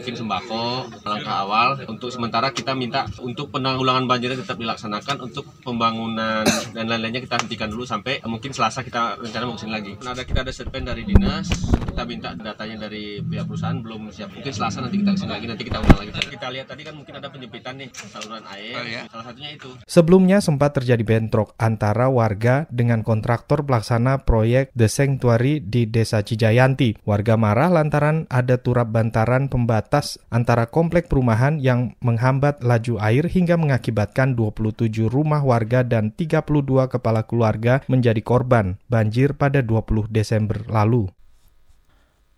mungkin 0.00 0.14
sembako, 0.16 0.88
langkah 1.04 1.36
awal 1.36 1.49
awal. 1.50 1.82
Untuk 1.90 2.14
sementara 2.14 2.54
kita 2.54 2.78
minta 2.78 3.10
untuk 3.18 3.50
penanggulangan 3.50 4.06
banjirnya 4.06 4.38
tetap 4.46 4.54
dilaksanakan, 4.54 5.26
untuk 5.26 5.50
pembangunan 5.66 6.46
dan 6.46 6.86
lain-lainnya 6.86 7.26
kita 7.26 7.42
hentikan 7.42 7.66
dulu 7.66 7.82
sampai 7.82 8.22
mungkin 8.22 8.54
Selasa 8.54 8.86
kita 8.86 9.18
rencana 9.18 9.50
mau 9.50 9.58
ke 9.58 9.66
sini 9.66 9.72
lagi. 9.74 9.92
Nah, 9.98 10.14
ada 10.14 10.22
kita 10.22 10.46
ada 10.46 10.52
serpen 10.54 10.86
dari 10.86 11.02
dinas, 11.02 11.50
kita 11.90 12.06
minta 12.06 12.30
datanya 12.38 12.86
dari 12.86 13.18
pihak 13.18 13.50
perusahaan 13.50 13.74
belum 13.82 14.14
siap. 14.14 14.30
Mungkin 14.30 14.52
Selasa 14.54 14.78
nanti 14.78 15.02
kita 15.02 15.10
ke 15.10 15.18
sini 15.26 15.30
lagi, 15.34 15.46
nanti 15.50 15.64
kita 15.66 15.78
ulang 15.82 15.98
lagi. 15.98 16.10
Kita 16.30 16.46
lihat 16.54 16.66
tadi 16.70 16.82
kan 16.86 16.94
mungkin 16.94 17.14
ada 17.18 17.28
penyempitan 17.28 17.74
nih 17.82 17.90
saluran 17.90 18.44
air, 18.54 18.78
oh, 18.78 18.86
ya? 18.86 19.02
salah 19.10 19.24
satunya 19.26 19.50
itu. 19.58 19.70
Sebelumnya 19.90 20.38
sempat 20.38 20.78
terjadi 20.78 21.02
bentrok 21.02 21.58
antara 21.58 22.06
warga 22.06 22.70
dengan 22.70 23.02
kontraktor 23.02 23.66
pelaksana 23.66 24.22
proyek 24.22 24.70
The 24.78 24.86
Sanctuary 24.86 25.58
di 25.58 25.90
Desa 25.90 26.22
Cijayanti. 26.22 27.02
Warga 27.02 27.34
marah 27.34 27.74
lantaran 27.74 28.30
ada 28.30 28.60
turap 28.62 28.94
bantaran 28.94 29.50
pembatas 29.50 30.20
antara 30.30 30.70
komplek 30.70 31.10
perumahan 31.10 31.29
yang 31.60 31.94
menghambat 32.02 32.64
laju 32.64 32.98
air 32.98 33.28
hingga 33.30 33.54
mengakibatkan 33.54 34.34
27 34.34 35.06
rumah 35.06 35.44
warga 35.44 35.86
dan 35.86 36.10
32 36.10 36.90
kepala 36.90 37.22
keluarga 37.28 37.84
menjadi 37.86 38.18
korban 38.24 38.80
banjir 38.90 39.38
pada 39.38 39.62
20 39.62 40.10
Desember 40.10 40.64
lalu. 40.66 41.06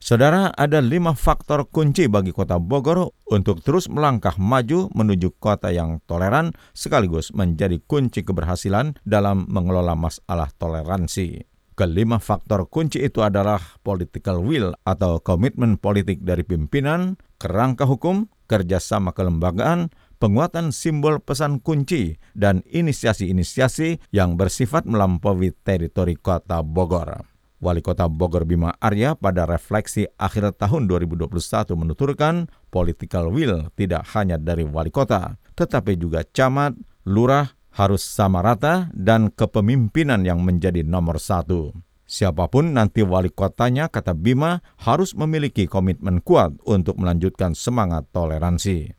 Saudara, 0.03 0.51
ada 0.59 0.83
lima 0.83 1.15
faktor 1.15 1.71
kunci 1.71 2.11
bagi 2.11 2.35
kota 2.35 2.59
Bogor 2.59 3.15
untuk 3.31 3.63
terus 3.63 3.87
melangkah 3.87 4.35
maju 4.35 4.91
menuju 4.91 5.39
kota 5.39 5.71
yang 5.71 6.03
toleran 6.11 6.51
sekaligus 6.75 7.31
menjadi 7.31 7.79
kunci 7.87 8.27
keberhasilan 8.27 8.99
dalam 9.07 9.47
mengelola 9.47 9.95
masalah 9.95 10.51
toleransi. 10.59 11.47
Kelima 11.79 12.19
faktor 12.19 12.67
kunci 12.67 12.99
itu 12.99 13.23
adalah 13.23 13.63
political 13.87 14.43
will 14.43 14.75
atau 14.83 15.23
komitmen 15.23 15.79
politik 15.79 16.27
dari 16.27 16.43
pimpinan, 16.43 17.15
kerangka 17.39 17.87
hukum, 17.87 18.27
kerjasama 18.53 19.17
kelembagaan, 19.17 19.89
penguatan 20.21 20.77
simbol 20.77 21.25
pesan 21.25 21.65
kunci, 21.65 22.21
dan 22.37 22.61
inisiasi-inisiasi 22.69 24.13
yang 24.13 24.37
bersifat 24.37 24.85
melampaui 24.85 25.57
teritori 25.65 26.21
kota 26.21 26.61
Bogor. 26.61 27.25
Wali 27.63 27.79
Kota 27.79 28.11
Bogor 28.11 28.43
Bima 28.43 28.75
Arya 28.83 29.15
pada 29.15 29.47
refleksi 29.47 30.03
akhir 30.19 30.59
tahun 30.59 30.91
2021 30.91 31.31
menuturkan 31.79 32.51
political 32.75 33.31
will 33.31 33.71
tidak 33.79 34.03
hanya 34.19 34.35
dari 34.35 34.67
wali 34.67 34.91
kota, 34.91 35.39
tetapi 35.55 35.95
juga 35.95 36.27
camat, 36.27 36.75
lurah, 37.07 37.55
harus 37.73 38.03
sama 38.03 38.43
rata 38.43 38.91
dan 38.93 39.31
kepemimpinan 39.31 40.27
yang 40.27 40.43
menjadi 40.43 40.83
nomor 40.83 41.23
satu. 41.23 41.71
Siapa 42.13 42.45
pun 42.53 42.77
nanti 42.77 43.01
wali 43.01 43.33
kotanya, 43.33 43.89
kata 43.89 44.13
Bima, 44.13 44.61
harus 44.85 45.17
memiliki 45.17 45.65
komitmen 45.65 46.21
kuat 46.21 46.53
untuk 46.69 47.01
melanjutkan 47.01 47.57
semangat 47.57 48.05
toleransi. 48.13 48.93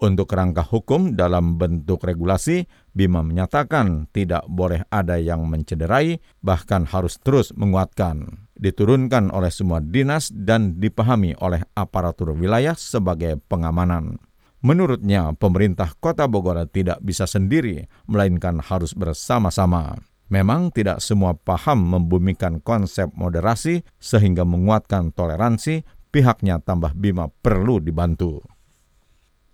Untuk 0.00 0.32
kerangka 0.32 0.64
hukum 0.64 1.12
dalam 1.12 1.60
bentuk 1.60 2.00
regulasi, 2.08 2.64
Bima 2.96 3.20
menyatakan 3.20 4.08
tidak 4.16 4.48
boleh 4.48 4.80
ada 4.88 5.20
yang 5.20 5.44
mencederai, 5.44 6.24
bahkan 6.40 6.88
harus 6.88 7.20
terus 7.20 7.52
menguatkan. 7.52 8.48
Diturunkan 8.56 9.28
oleh 9.28 9.52
semua 9.52 9.84
dinas 9.84 10.32
dan 10.32 10.80
dipahami 10.80 11.36
oleh 11.44 11.68
aparatur 11.76 12.32
wilayah 12.32 12.72
sebagai 12.80 13.44
pengamanan. 13.44 14.16
Menurutnya, 14.64 15.36
pemerintah 15.36 15.92
Kota 16.00 16.24
Bogor 16.24 16.64
tidak 16.72 16.96
bisa 17.04 17.28
sendiri, 17.28 17.84
melainkan 18.08 18.56
harus 18.64 18.96
bersama-sama. 18.96 20.00
Memang 20.34 20.74
tidak 20.74 20.98
semua 20.98 21.38
paham 21.38 21.94
membumikan 21.94 22.58
konsep 22.58 23.06
moderasi 23.14 23.86
sehingga 24.02 24.42
menguatkan 24.42 25.14
toleransi, 25.14 25.86
pihaknya 26.10 26.58
tambah 26.58 26.90
Bima 26.98 27.30
perlu 27.30 27.78
dibantu. 27.78 28.42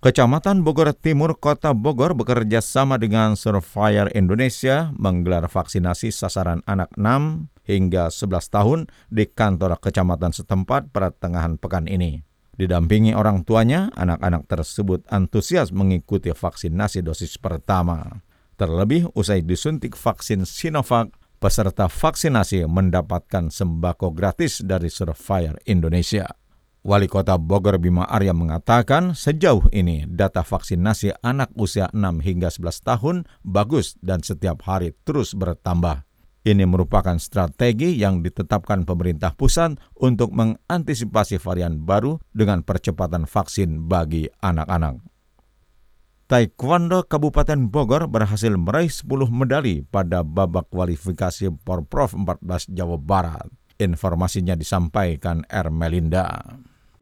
Kecamatan 0.00 0.64
Bogor 0.64 0.96
Timur, 0.96 1.36
Kota 1.36 1.76
Bogor 1.76 2.16
bekerja 2.16 2.64
sama 2.64 2.96
dengan 2.96 3.36
Surveyor 3.36 4.08
Indonesia 4.16 4.88
menggelar 4.96 5.44
vaksinasi 5.52 6.08
sasaran 6.08 6.64
anak 6.64 6.88
6 6.96 7.52
hingga 7.68 8.08
11 8.08 8.48
tahun 8.48 8.78
di 9.12 9.28
kantor 9.28 9.76
kecamatan 9.84 10.32
setempat 10.32 10.88
pertengahan 10.96 11.60
pekan 11.60 11.84
ini. 11.92 12.24
Didampingi 12.56 13.12
orang 13.12 13.44
tuanya, 13.44 13.92
anak-anak 13.92 14.48
tersebut 14.48 15.04
antusias 15.12 15.76
mengikuti 15.76 16.32
vaksinasi 16.32 17.04
dosis 17.04 17.36
pertama. 17.36 18.24
Terlebih 18.60 19.08
usai 19.16 19.40
disuntik 19.40 19.96
vaksin 19.96 20.44
Sinovac, 20.44 21.08
peserta 21.40 21.88
vaksinasi 21.88 22.68
mendapatkan 22.68 23.48
sembako 23.48 24.12
gratis 24.12 24.60
dari 24.60 24.92
Surveyor 24.92 25.56
Indonesia. 25.64 26.28
Wali 26.84 27.08
Kota 27.08 27.40
Bogor 27.40 27.80
Bima 27.80 28.04
Arya 28.04 28.36
mengatakan 28.36 29.16
sejauh 29.16 29.64
ini 29.72 30.04
data 30.04 30.44
vaksinasi 30.44 31.24
anak 31.24 31.48
usia 31.56 31.88
6 31.96 32.20
hingga 32.20 32.52
11 32.52 32.84
tahun 32.84 33.16
bagus 33.40 33.96
dan 34.04 34.20
setiap 34.20 34.60
hari 34.68 34.92
terus 35.08 35.32
bertambah. 35.32 36.04
Ini 36.44 36.68
merupakan 36.68 37.16
strategi 37.16 37.96
yang 37.96 38.20
ditetapkan 38.20 38.84
pemerintah 38.84 39.32
pusat 39.40 39.80
untuk 39.96 40.36
mengantisipasi 40.36 41.40
varian 41.40 41.80
baru 41.80 42.20
dengan 42.36 42.60
percepatan 42.60 43.24
vaksin 43.24 43.88
bagi 43.88 44.28
anak-anak. 44.44 45.00
Taekwondo 46.30 47.10
Kabupaten 47.10 47.74
Bogor 47.74 48.06
berhasil 48.06 48.54
meraih 48.54 48.86
10 48.86 49.34
medali 49.34 49.82
pada 49.82 50.22
babak 50.22 50.70
kualifikasi 50.70 51.50
Porprov 51.66 52.14
14 52.14 52.70
Jawa 52.70 53.02
Barat. 53.02 53.50
Informasinya 53.82 54.54
disampaikan 54.54 55.42
Ermelinda. 55.50 56.30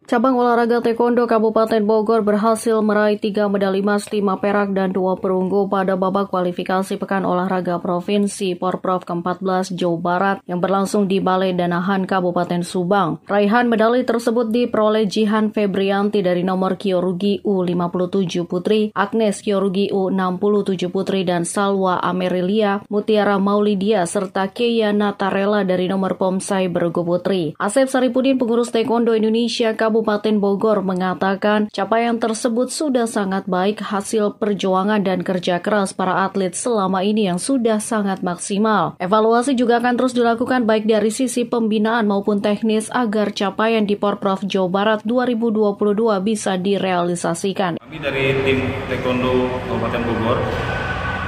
Cabang 0.08 0.40
olahraga 0.40 0.80
taekwondo 0.80 1.28
Kabupaten 1.28 1.84
Bogor 1.84 2.24
berhasil 2.24 2.80
meraih 2.80 3.20
tiga 3.20 3.44
medali 3.44 3.84
emas, 3.84 4.08
lima 4.08 4.40
perak, 4.40 4.72
dan 4.72 4.88
dua 4.88 5.20
perunggu 5.20 5.68
pada 5.68 6.00
babak 6.00 6.32
kualifikasi 6.32 6.96
Pekan 6.96 7.28
Olahraga 7.28 7.76
Provinsi 7.76 8.56
Porprov 8.56 9.04
ke-14 9.04 9.76
Jawa 9.76 10.00
Barat 10.00 10.36
yang 10.48 10.64
berlangsung 10.64 11.12
di 11.12 11.20
Balai 11.20 11.52
Danahan 11.52 12.08
Kabupaten 12.08 12.64
Subang. 12.64 13.20
Raihan 13.28 13.68
medali 13.68 14.00
tersebut 14.00 14.48
diperoleh 14.48 15.04
Jihan 15.04 15.52
Febrianti 15.52 16.24
dari 16.24 16.40
nomor 16.40 16.80
Kyorugi 16.80 17.44
U57 17.44 18.48
Putri, 18.48 18.88
Agnes 18.96 19.44
Kyorugi 19.44 19.92
U67 19.92 20.88
Putri, 20.88 21.28
dan 21.28 21.44
Salwa 21.44 22.00
Amerilia 22.00 22.80
Mutiara 22.88 23.36
Maulidia 23.36 24.08
serta 24.08 24.48
Keya 24.48 24.88
Natarela 24.96 25.68
dari 25.68 25.84
nomor 25.84 26.16
Pomsai 26.16 26.72
Bergu 26.72 27.04
Putri. 27.04 27.52
Asep 27.60 27.92
Saripudin, 27.92 28.40
pengurus 28.40 28.72
taekwondo 28.72 29.12
Indonesia 29.12 29.76
Kabupaten 29.76 29.97
Kabupaten 29.98 30.38
Bogor 30.38 30.78
mengatakan 30.86 31.66
capaian 31.74 32.22
tersebut 32.22 32.70
sudah 32.70 33.10
sangat 33.10 33.50
baik 33.50 33.82
hasil 33.82 34.38
perjuangan 34.38 35.02
dan 35.02 35.26
kerja 35.26 35.58
keras 35.58 35.90
para 35.90 36.22
atlet 36.22 36.54
selama 36.54 37.02
ini 37.02 37.26
yang 37.26 37.42
sudah 37.42 37.82
sangat 37.82 38.22
maksimal. 38.22 38.94
Evaluasi 39.02 39.58
juga 39.58 39.82
akan 39.82 39.98
terus 39.98 40.14
dilakukan 40.14 40.70
baik 40.70 40.86
dari 40.86 41.10
sisi 41.10 41.42
pembinaan 41.42 42.06
maupun 42.06 42.38
teknis 42.38 42.86
agar 42.94 43.34
capaian 43.34 43.82
di 43.82 43.98
Porprov 43.98 44.46
Jawa 44.46 44.70
Barat 44.70 45.00
2022 45.02 45.74
bisa 46.22 46.54
direalisasikan. 46.54 47.82
Kami 47.82 47.98
dari 47.98 48.38
tim 48.46 48.70
Taekwondo 48.86 49.50
Kabupaten 49.66 50.02
Bogor 50.06 50.38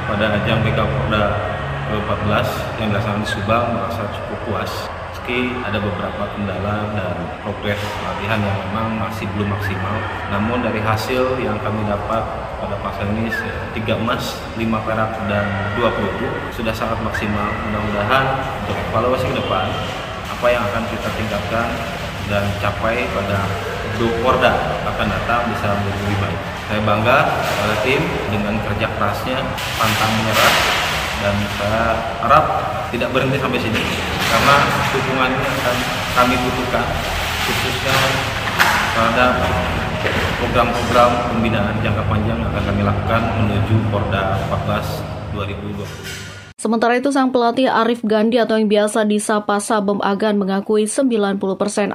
pada 0.07 0.39
ajang 0.39 0.63
BK 0.63 0.79
Porda 0.79 1.25
ke-14 1.91 2.47
yang 2.79 2.89
dilaksanakan 2.95 3.19
di 3.19 3.29
Subang 3.35 3.65
merasa 3.75 4.03
cukup 4.15 4.39
puas 4.47 5.00
meski 5.21 5.53
ada 5.61 5.77
beberapa 5.77 6.33
kendala 6.33 6.97
dan 6.97 7.13
progres 7.45 7.77
latihan 7.77 8.41
yang 8.41 8.57
memang 8.73 9.05
masih 9.05 9.29
belum 9.37 9.53
maksimal. 9.53 10.01
Namun 10.33 10.65
dari 10.65 10.81
hasil 10.81 11.37
yang 11.45 11.61
kami 11.61 11.85
dapat 11.85 12.25
pada 12.57 12.77
pasal 12.81 13.05
ini 13.13 13.29
tiga 13.77 14.01
emas, 14.01 14.41
lima 14.57 14.81
perak 14.81 15.13
dan 15.29 15.45
dua 15.77 15.93
perunggu 15.93 16.25
sudah 16.57 16.73
sangat 16.73 16.97
maksimal. 17.05 17.53
Mudah-mudahan 17.69 18.25
untuk 18.65 18.77
evaluasi 18.81 19.29
ke 19.29 19.37
depan 19.45 19.69
apa 20.33 20.47
yang 20.49 20.65
akan 20.73 20.83
kita 20.89 21.09
tingkatkan 21.21 21.69
dan 22.33 22.45
capai 22.65 23.05
pada 23.13 23.45
Porda 24.01 24.57
akan 24.89 25.07
datang 25.13 25.45
bisa 25.53 25.77
lebih 25.77 26.17
baik. 26.25 26.41
Saya 26.73 26.81
bangga 26.89 27.19
pada 27.37 27.77
tim 27.85 28.01
dengan 28.33 28.57
kerja 28.65 28.89
kerasnya, 28.97 29.45
pantang 29.77 30.13
menyerah 30.17 30.90
dan 31.21 31.35
saya 31.61 31.85
harap 32.25 32.45
tidak 32.89 33.13
berhenti 33.13 33.37
sampai 33.37 33.61
sini 33.61 33.81
karena 34.33 34.57
dukungan 34.91 35.31
ini 35.37 35.47
akan 35.47 35.77
kami 36.17 36.35
butuhkan 36.49 36.87
khususnya 37.47 37.97
terhadap 38.97 39.33
program-program 40.41 41.11
pembinaan 41.29 41.77
jangka 41.85 42.05
panjang 42.09 42.37
yang 42.41 42.49
akan 42.49 42.65
kami 42.73 42.83
lakukan 42.83 43.23
menuju 43.45 43.77
Porda 43.93 44.41
14 44.49 45.37
2020. 45.37 46.30
Sementara 46.61 46.93
itu, 47.01 47.09
sang 47.09 47.33
pelatih 47.33 47.73
Arif 47.73 48.05
Gandhi 48.05 48.37
atau 48.37 48.61
yang 48.61 48.69
biasa 48.69 49.09
disapa 49.09 49.57
Sabem 49.65 49.97
Agan 50.05 50.37
mengakui 50.37 50.85
90% 50.85 51.41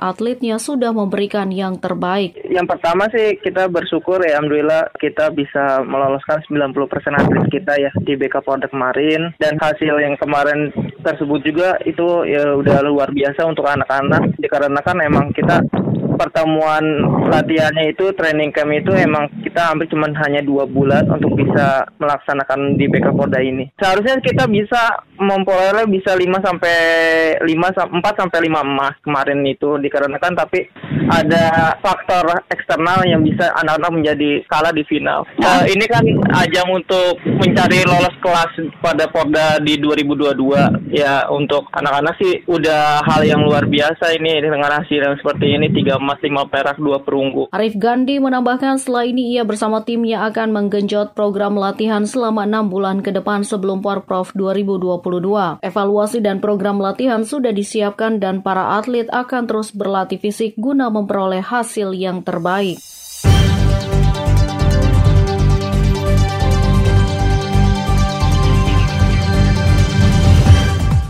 atletnya 0.02 0.58
sudah 0.58 0.90
memberikan 0.90 1.54
yang 1.54 1.78
terbaik. 1.78 2.34
Yang 2.50 2.74
pertama 2.74 3.06
sih 3.14 3.38
kita 3.46 3.70
bersyukur 3.70 4.26
ya 4.26 4.42
Alhamdulillah 4.42 4.90
kita 4.98 5.30
bisa 5.38 5.86
meloloskan 5.86 6.42
90% 6.50 6.82
atlet 7.14 7.46
kita 7.54 7.74
ya 7.78 7.94
di 8.10 8.18
BK 8.18 8.42
Polda 8.42 8.66
kemarin. 8.66 9.38
Dan 9.38 9.62
hasil 9.62 10.02
yang 10.02 10.18
kemarin 10.18 10.74
tersebut 11.06 11.46
juga 11.46 11.78
itu 11.86 12.26
ya 12.26 12.58
udah 12.58 12.82
luar 12.90 13.14
biasa 13.14 13.46
untuk 13.46 13.70
anak-anak. 13.70 14.34
Dikarenakan 14.42 14.98
emang 15.06 15.30
kita 15.30 15.62
pertemuan 16.16 16.84
latihannya 17.30 17.94
itu 17.94 18.12
training 18.16 18.52
camp 18.56 18.72
itu 18.72 18.92
emang 18.96 19.30
kita 19.44 19.72
hampir 19.72 19.88
cuma 19.92 20.10
hanya 20.26 20.42
dua 20.42 20.66
bulan 20.68 21.08
untuk 21.12 21.36
bisa 21.38 21.86
melaksanakan 22.00 22.80
di 22.80 22.88
BK 22.90 23.14
Polda 23.14 23.40
ini. 23.40 23.70
Seharusnya 23.78 24.20
kita 24.24 24.48
bisa 24.50 25.06
memperoleh 25.16 25.88
bisa 25.88 26.12
5 26.12 26.28
sampai 26.44 26.78
5 27.40 27.48
4 27.48 28.20
sampai 28.20 28.40
5 28.52 28.68
emas 28.68 28.96
kemarin 29.00 29.40
itu 29.48 29.80
dikarenakan 29.80 30.34
tapi 30.36 30.68
ada 31.08 31.78
faktor 31.80 32.44
eksternal 32.52 33.06
yang 33.08 33.22
bisa 33.24 33.54
anak-anak 33.62 33.92
menjadi 33.94 34.30
kalah 34.50 34.74
di 34.74 34.84
final. 34.90 35.24
Uh, 35.40 35.64
ini 35.70 35.86
kan 35.88 36.04
ajang 36.44 36.68
untuk 36.74 37.22
mencari 37.24 37.86
lolos 37.86 38.16
kelas 38.20 38.52
pada 38.82 39.08
Polda 39.12 39.62
di 39.62 39.78
2022 39.80 40.92
ya 40.92 41.30
untuk 41.30 41.70
anak-anak 41.72 42.16
sih 42.20 42.44
udah 42.50 43.06
hal 43.06 43.22
yang 43.24 43.46
luar 43.46 43.70
biasa 43.70 44.16
ini 44.18 44.42
dengan 44.42 44.72
hasil 44.82 45.00
yang 45.00 45.16
seperti 45.22 45.56
ini 45.56 45.70
3 45.72 46.05
emas 46.06 46.22
5 46.22 46.54
perak 46.54 46.78
2 46.78 47.02
perunggu. 47.02 47.50
Arif 47.50 47.74
Gandhi 47.82 48.22
menambahkan 48.22 48.78
setelah 48.78 49.10
ini 49.10 49.34
ia 49.34 49.42
bersama 49.42 49.82
timnya 49.82 50.30
akan 50.30 50.54
menggenjot 50.54 51.18
program 51.18 51.58
latihan 51.58 52.06
selama 52.06 52.46
6 52.46 52.70
bulan 52.70 53.02
ke 53.02 53.10
depan 53.10 53.42
sebelum 53.42 53.82
Porprov 53.82 54.30
2022. 54.38 55.66
Evaluasi 55.66 56.22
dan 56.22 56.38
program 56.38 56.78
latihan 56.78 57.26
sudah 57.26 57.50
disiapkan 57.50 58.22
dan 58.22 58.46
para 58.46 58.78
atlet 58.78 59.10
akan 59.10 59.50
terus 59.50 59.74
berlatih 59.74 60.22
fisik 60.22 60.54
guna 60.62 60.94
memperoleh 60.94 61.42
hasil 61.42 61.98
yang 61.98 62.22
terbaik. 62.22 62.78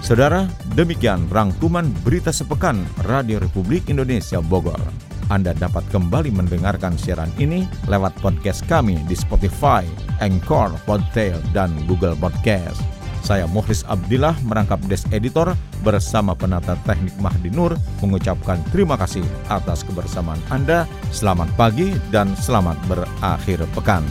Saudara, 0.05 0.45
demikian 0.75 1.25
rangkuman 1.31 1.88
berita 2.03 2.35
sepekan 2.35 2.83
Radio 3.07 3.39
Republik 3.39 3.88
Indonesia 3.88 4.43
Bogor. 4.43 4.77
Anda 5.31 5.57
dapat 5.57 5.81
kembali 5.89 6.29
mendengarkan 6.29 6.99
siaran 6.99 7.31
ini 7.41 7.65
lewat 7.89 8.13
podcast 8.21 8.61
kami 8.69 9.01
di 9.09 9.17
Spotify, 9.17 9.81
Anchor, 10.21 10.75
Podtail, 10.85 11.41
dan 11.49 11.73
Google 11.89 12.13
Podcast. 12.13 12.77
Saya 13.25 13.49
Muhlis 13.49 13.81
Abdillah 13.89 14.38
merangkap 14.45 14.77
Des 14.85 15.01
Editor 15.09 15.57
bersama 15.81 16.38
penata 16.38 16.77
teknik 16.85 17.17
Mahdi 17.17 17.49
Nur 17.49 17.73
mengucapkan 18.05 18.61
terima 18.69 18.93
kasih 19.01 19.25
atas 19.49 19.81
kebersamaan 19.81 20.38
Anda. 20.53 20.85
Selamat 21.09 21.49
pagi 21.57 21.97
dan 22.13 22.38
selamat 22.38 22.77
berakhir 22.85 23.65
pekan. 23.73 24.05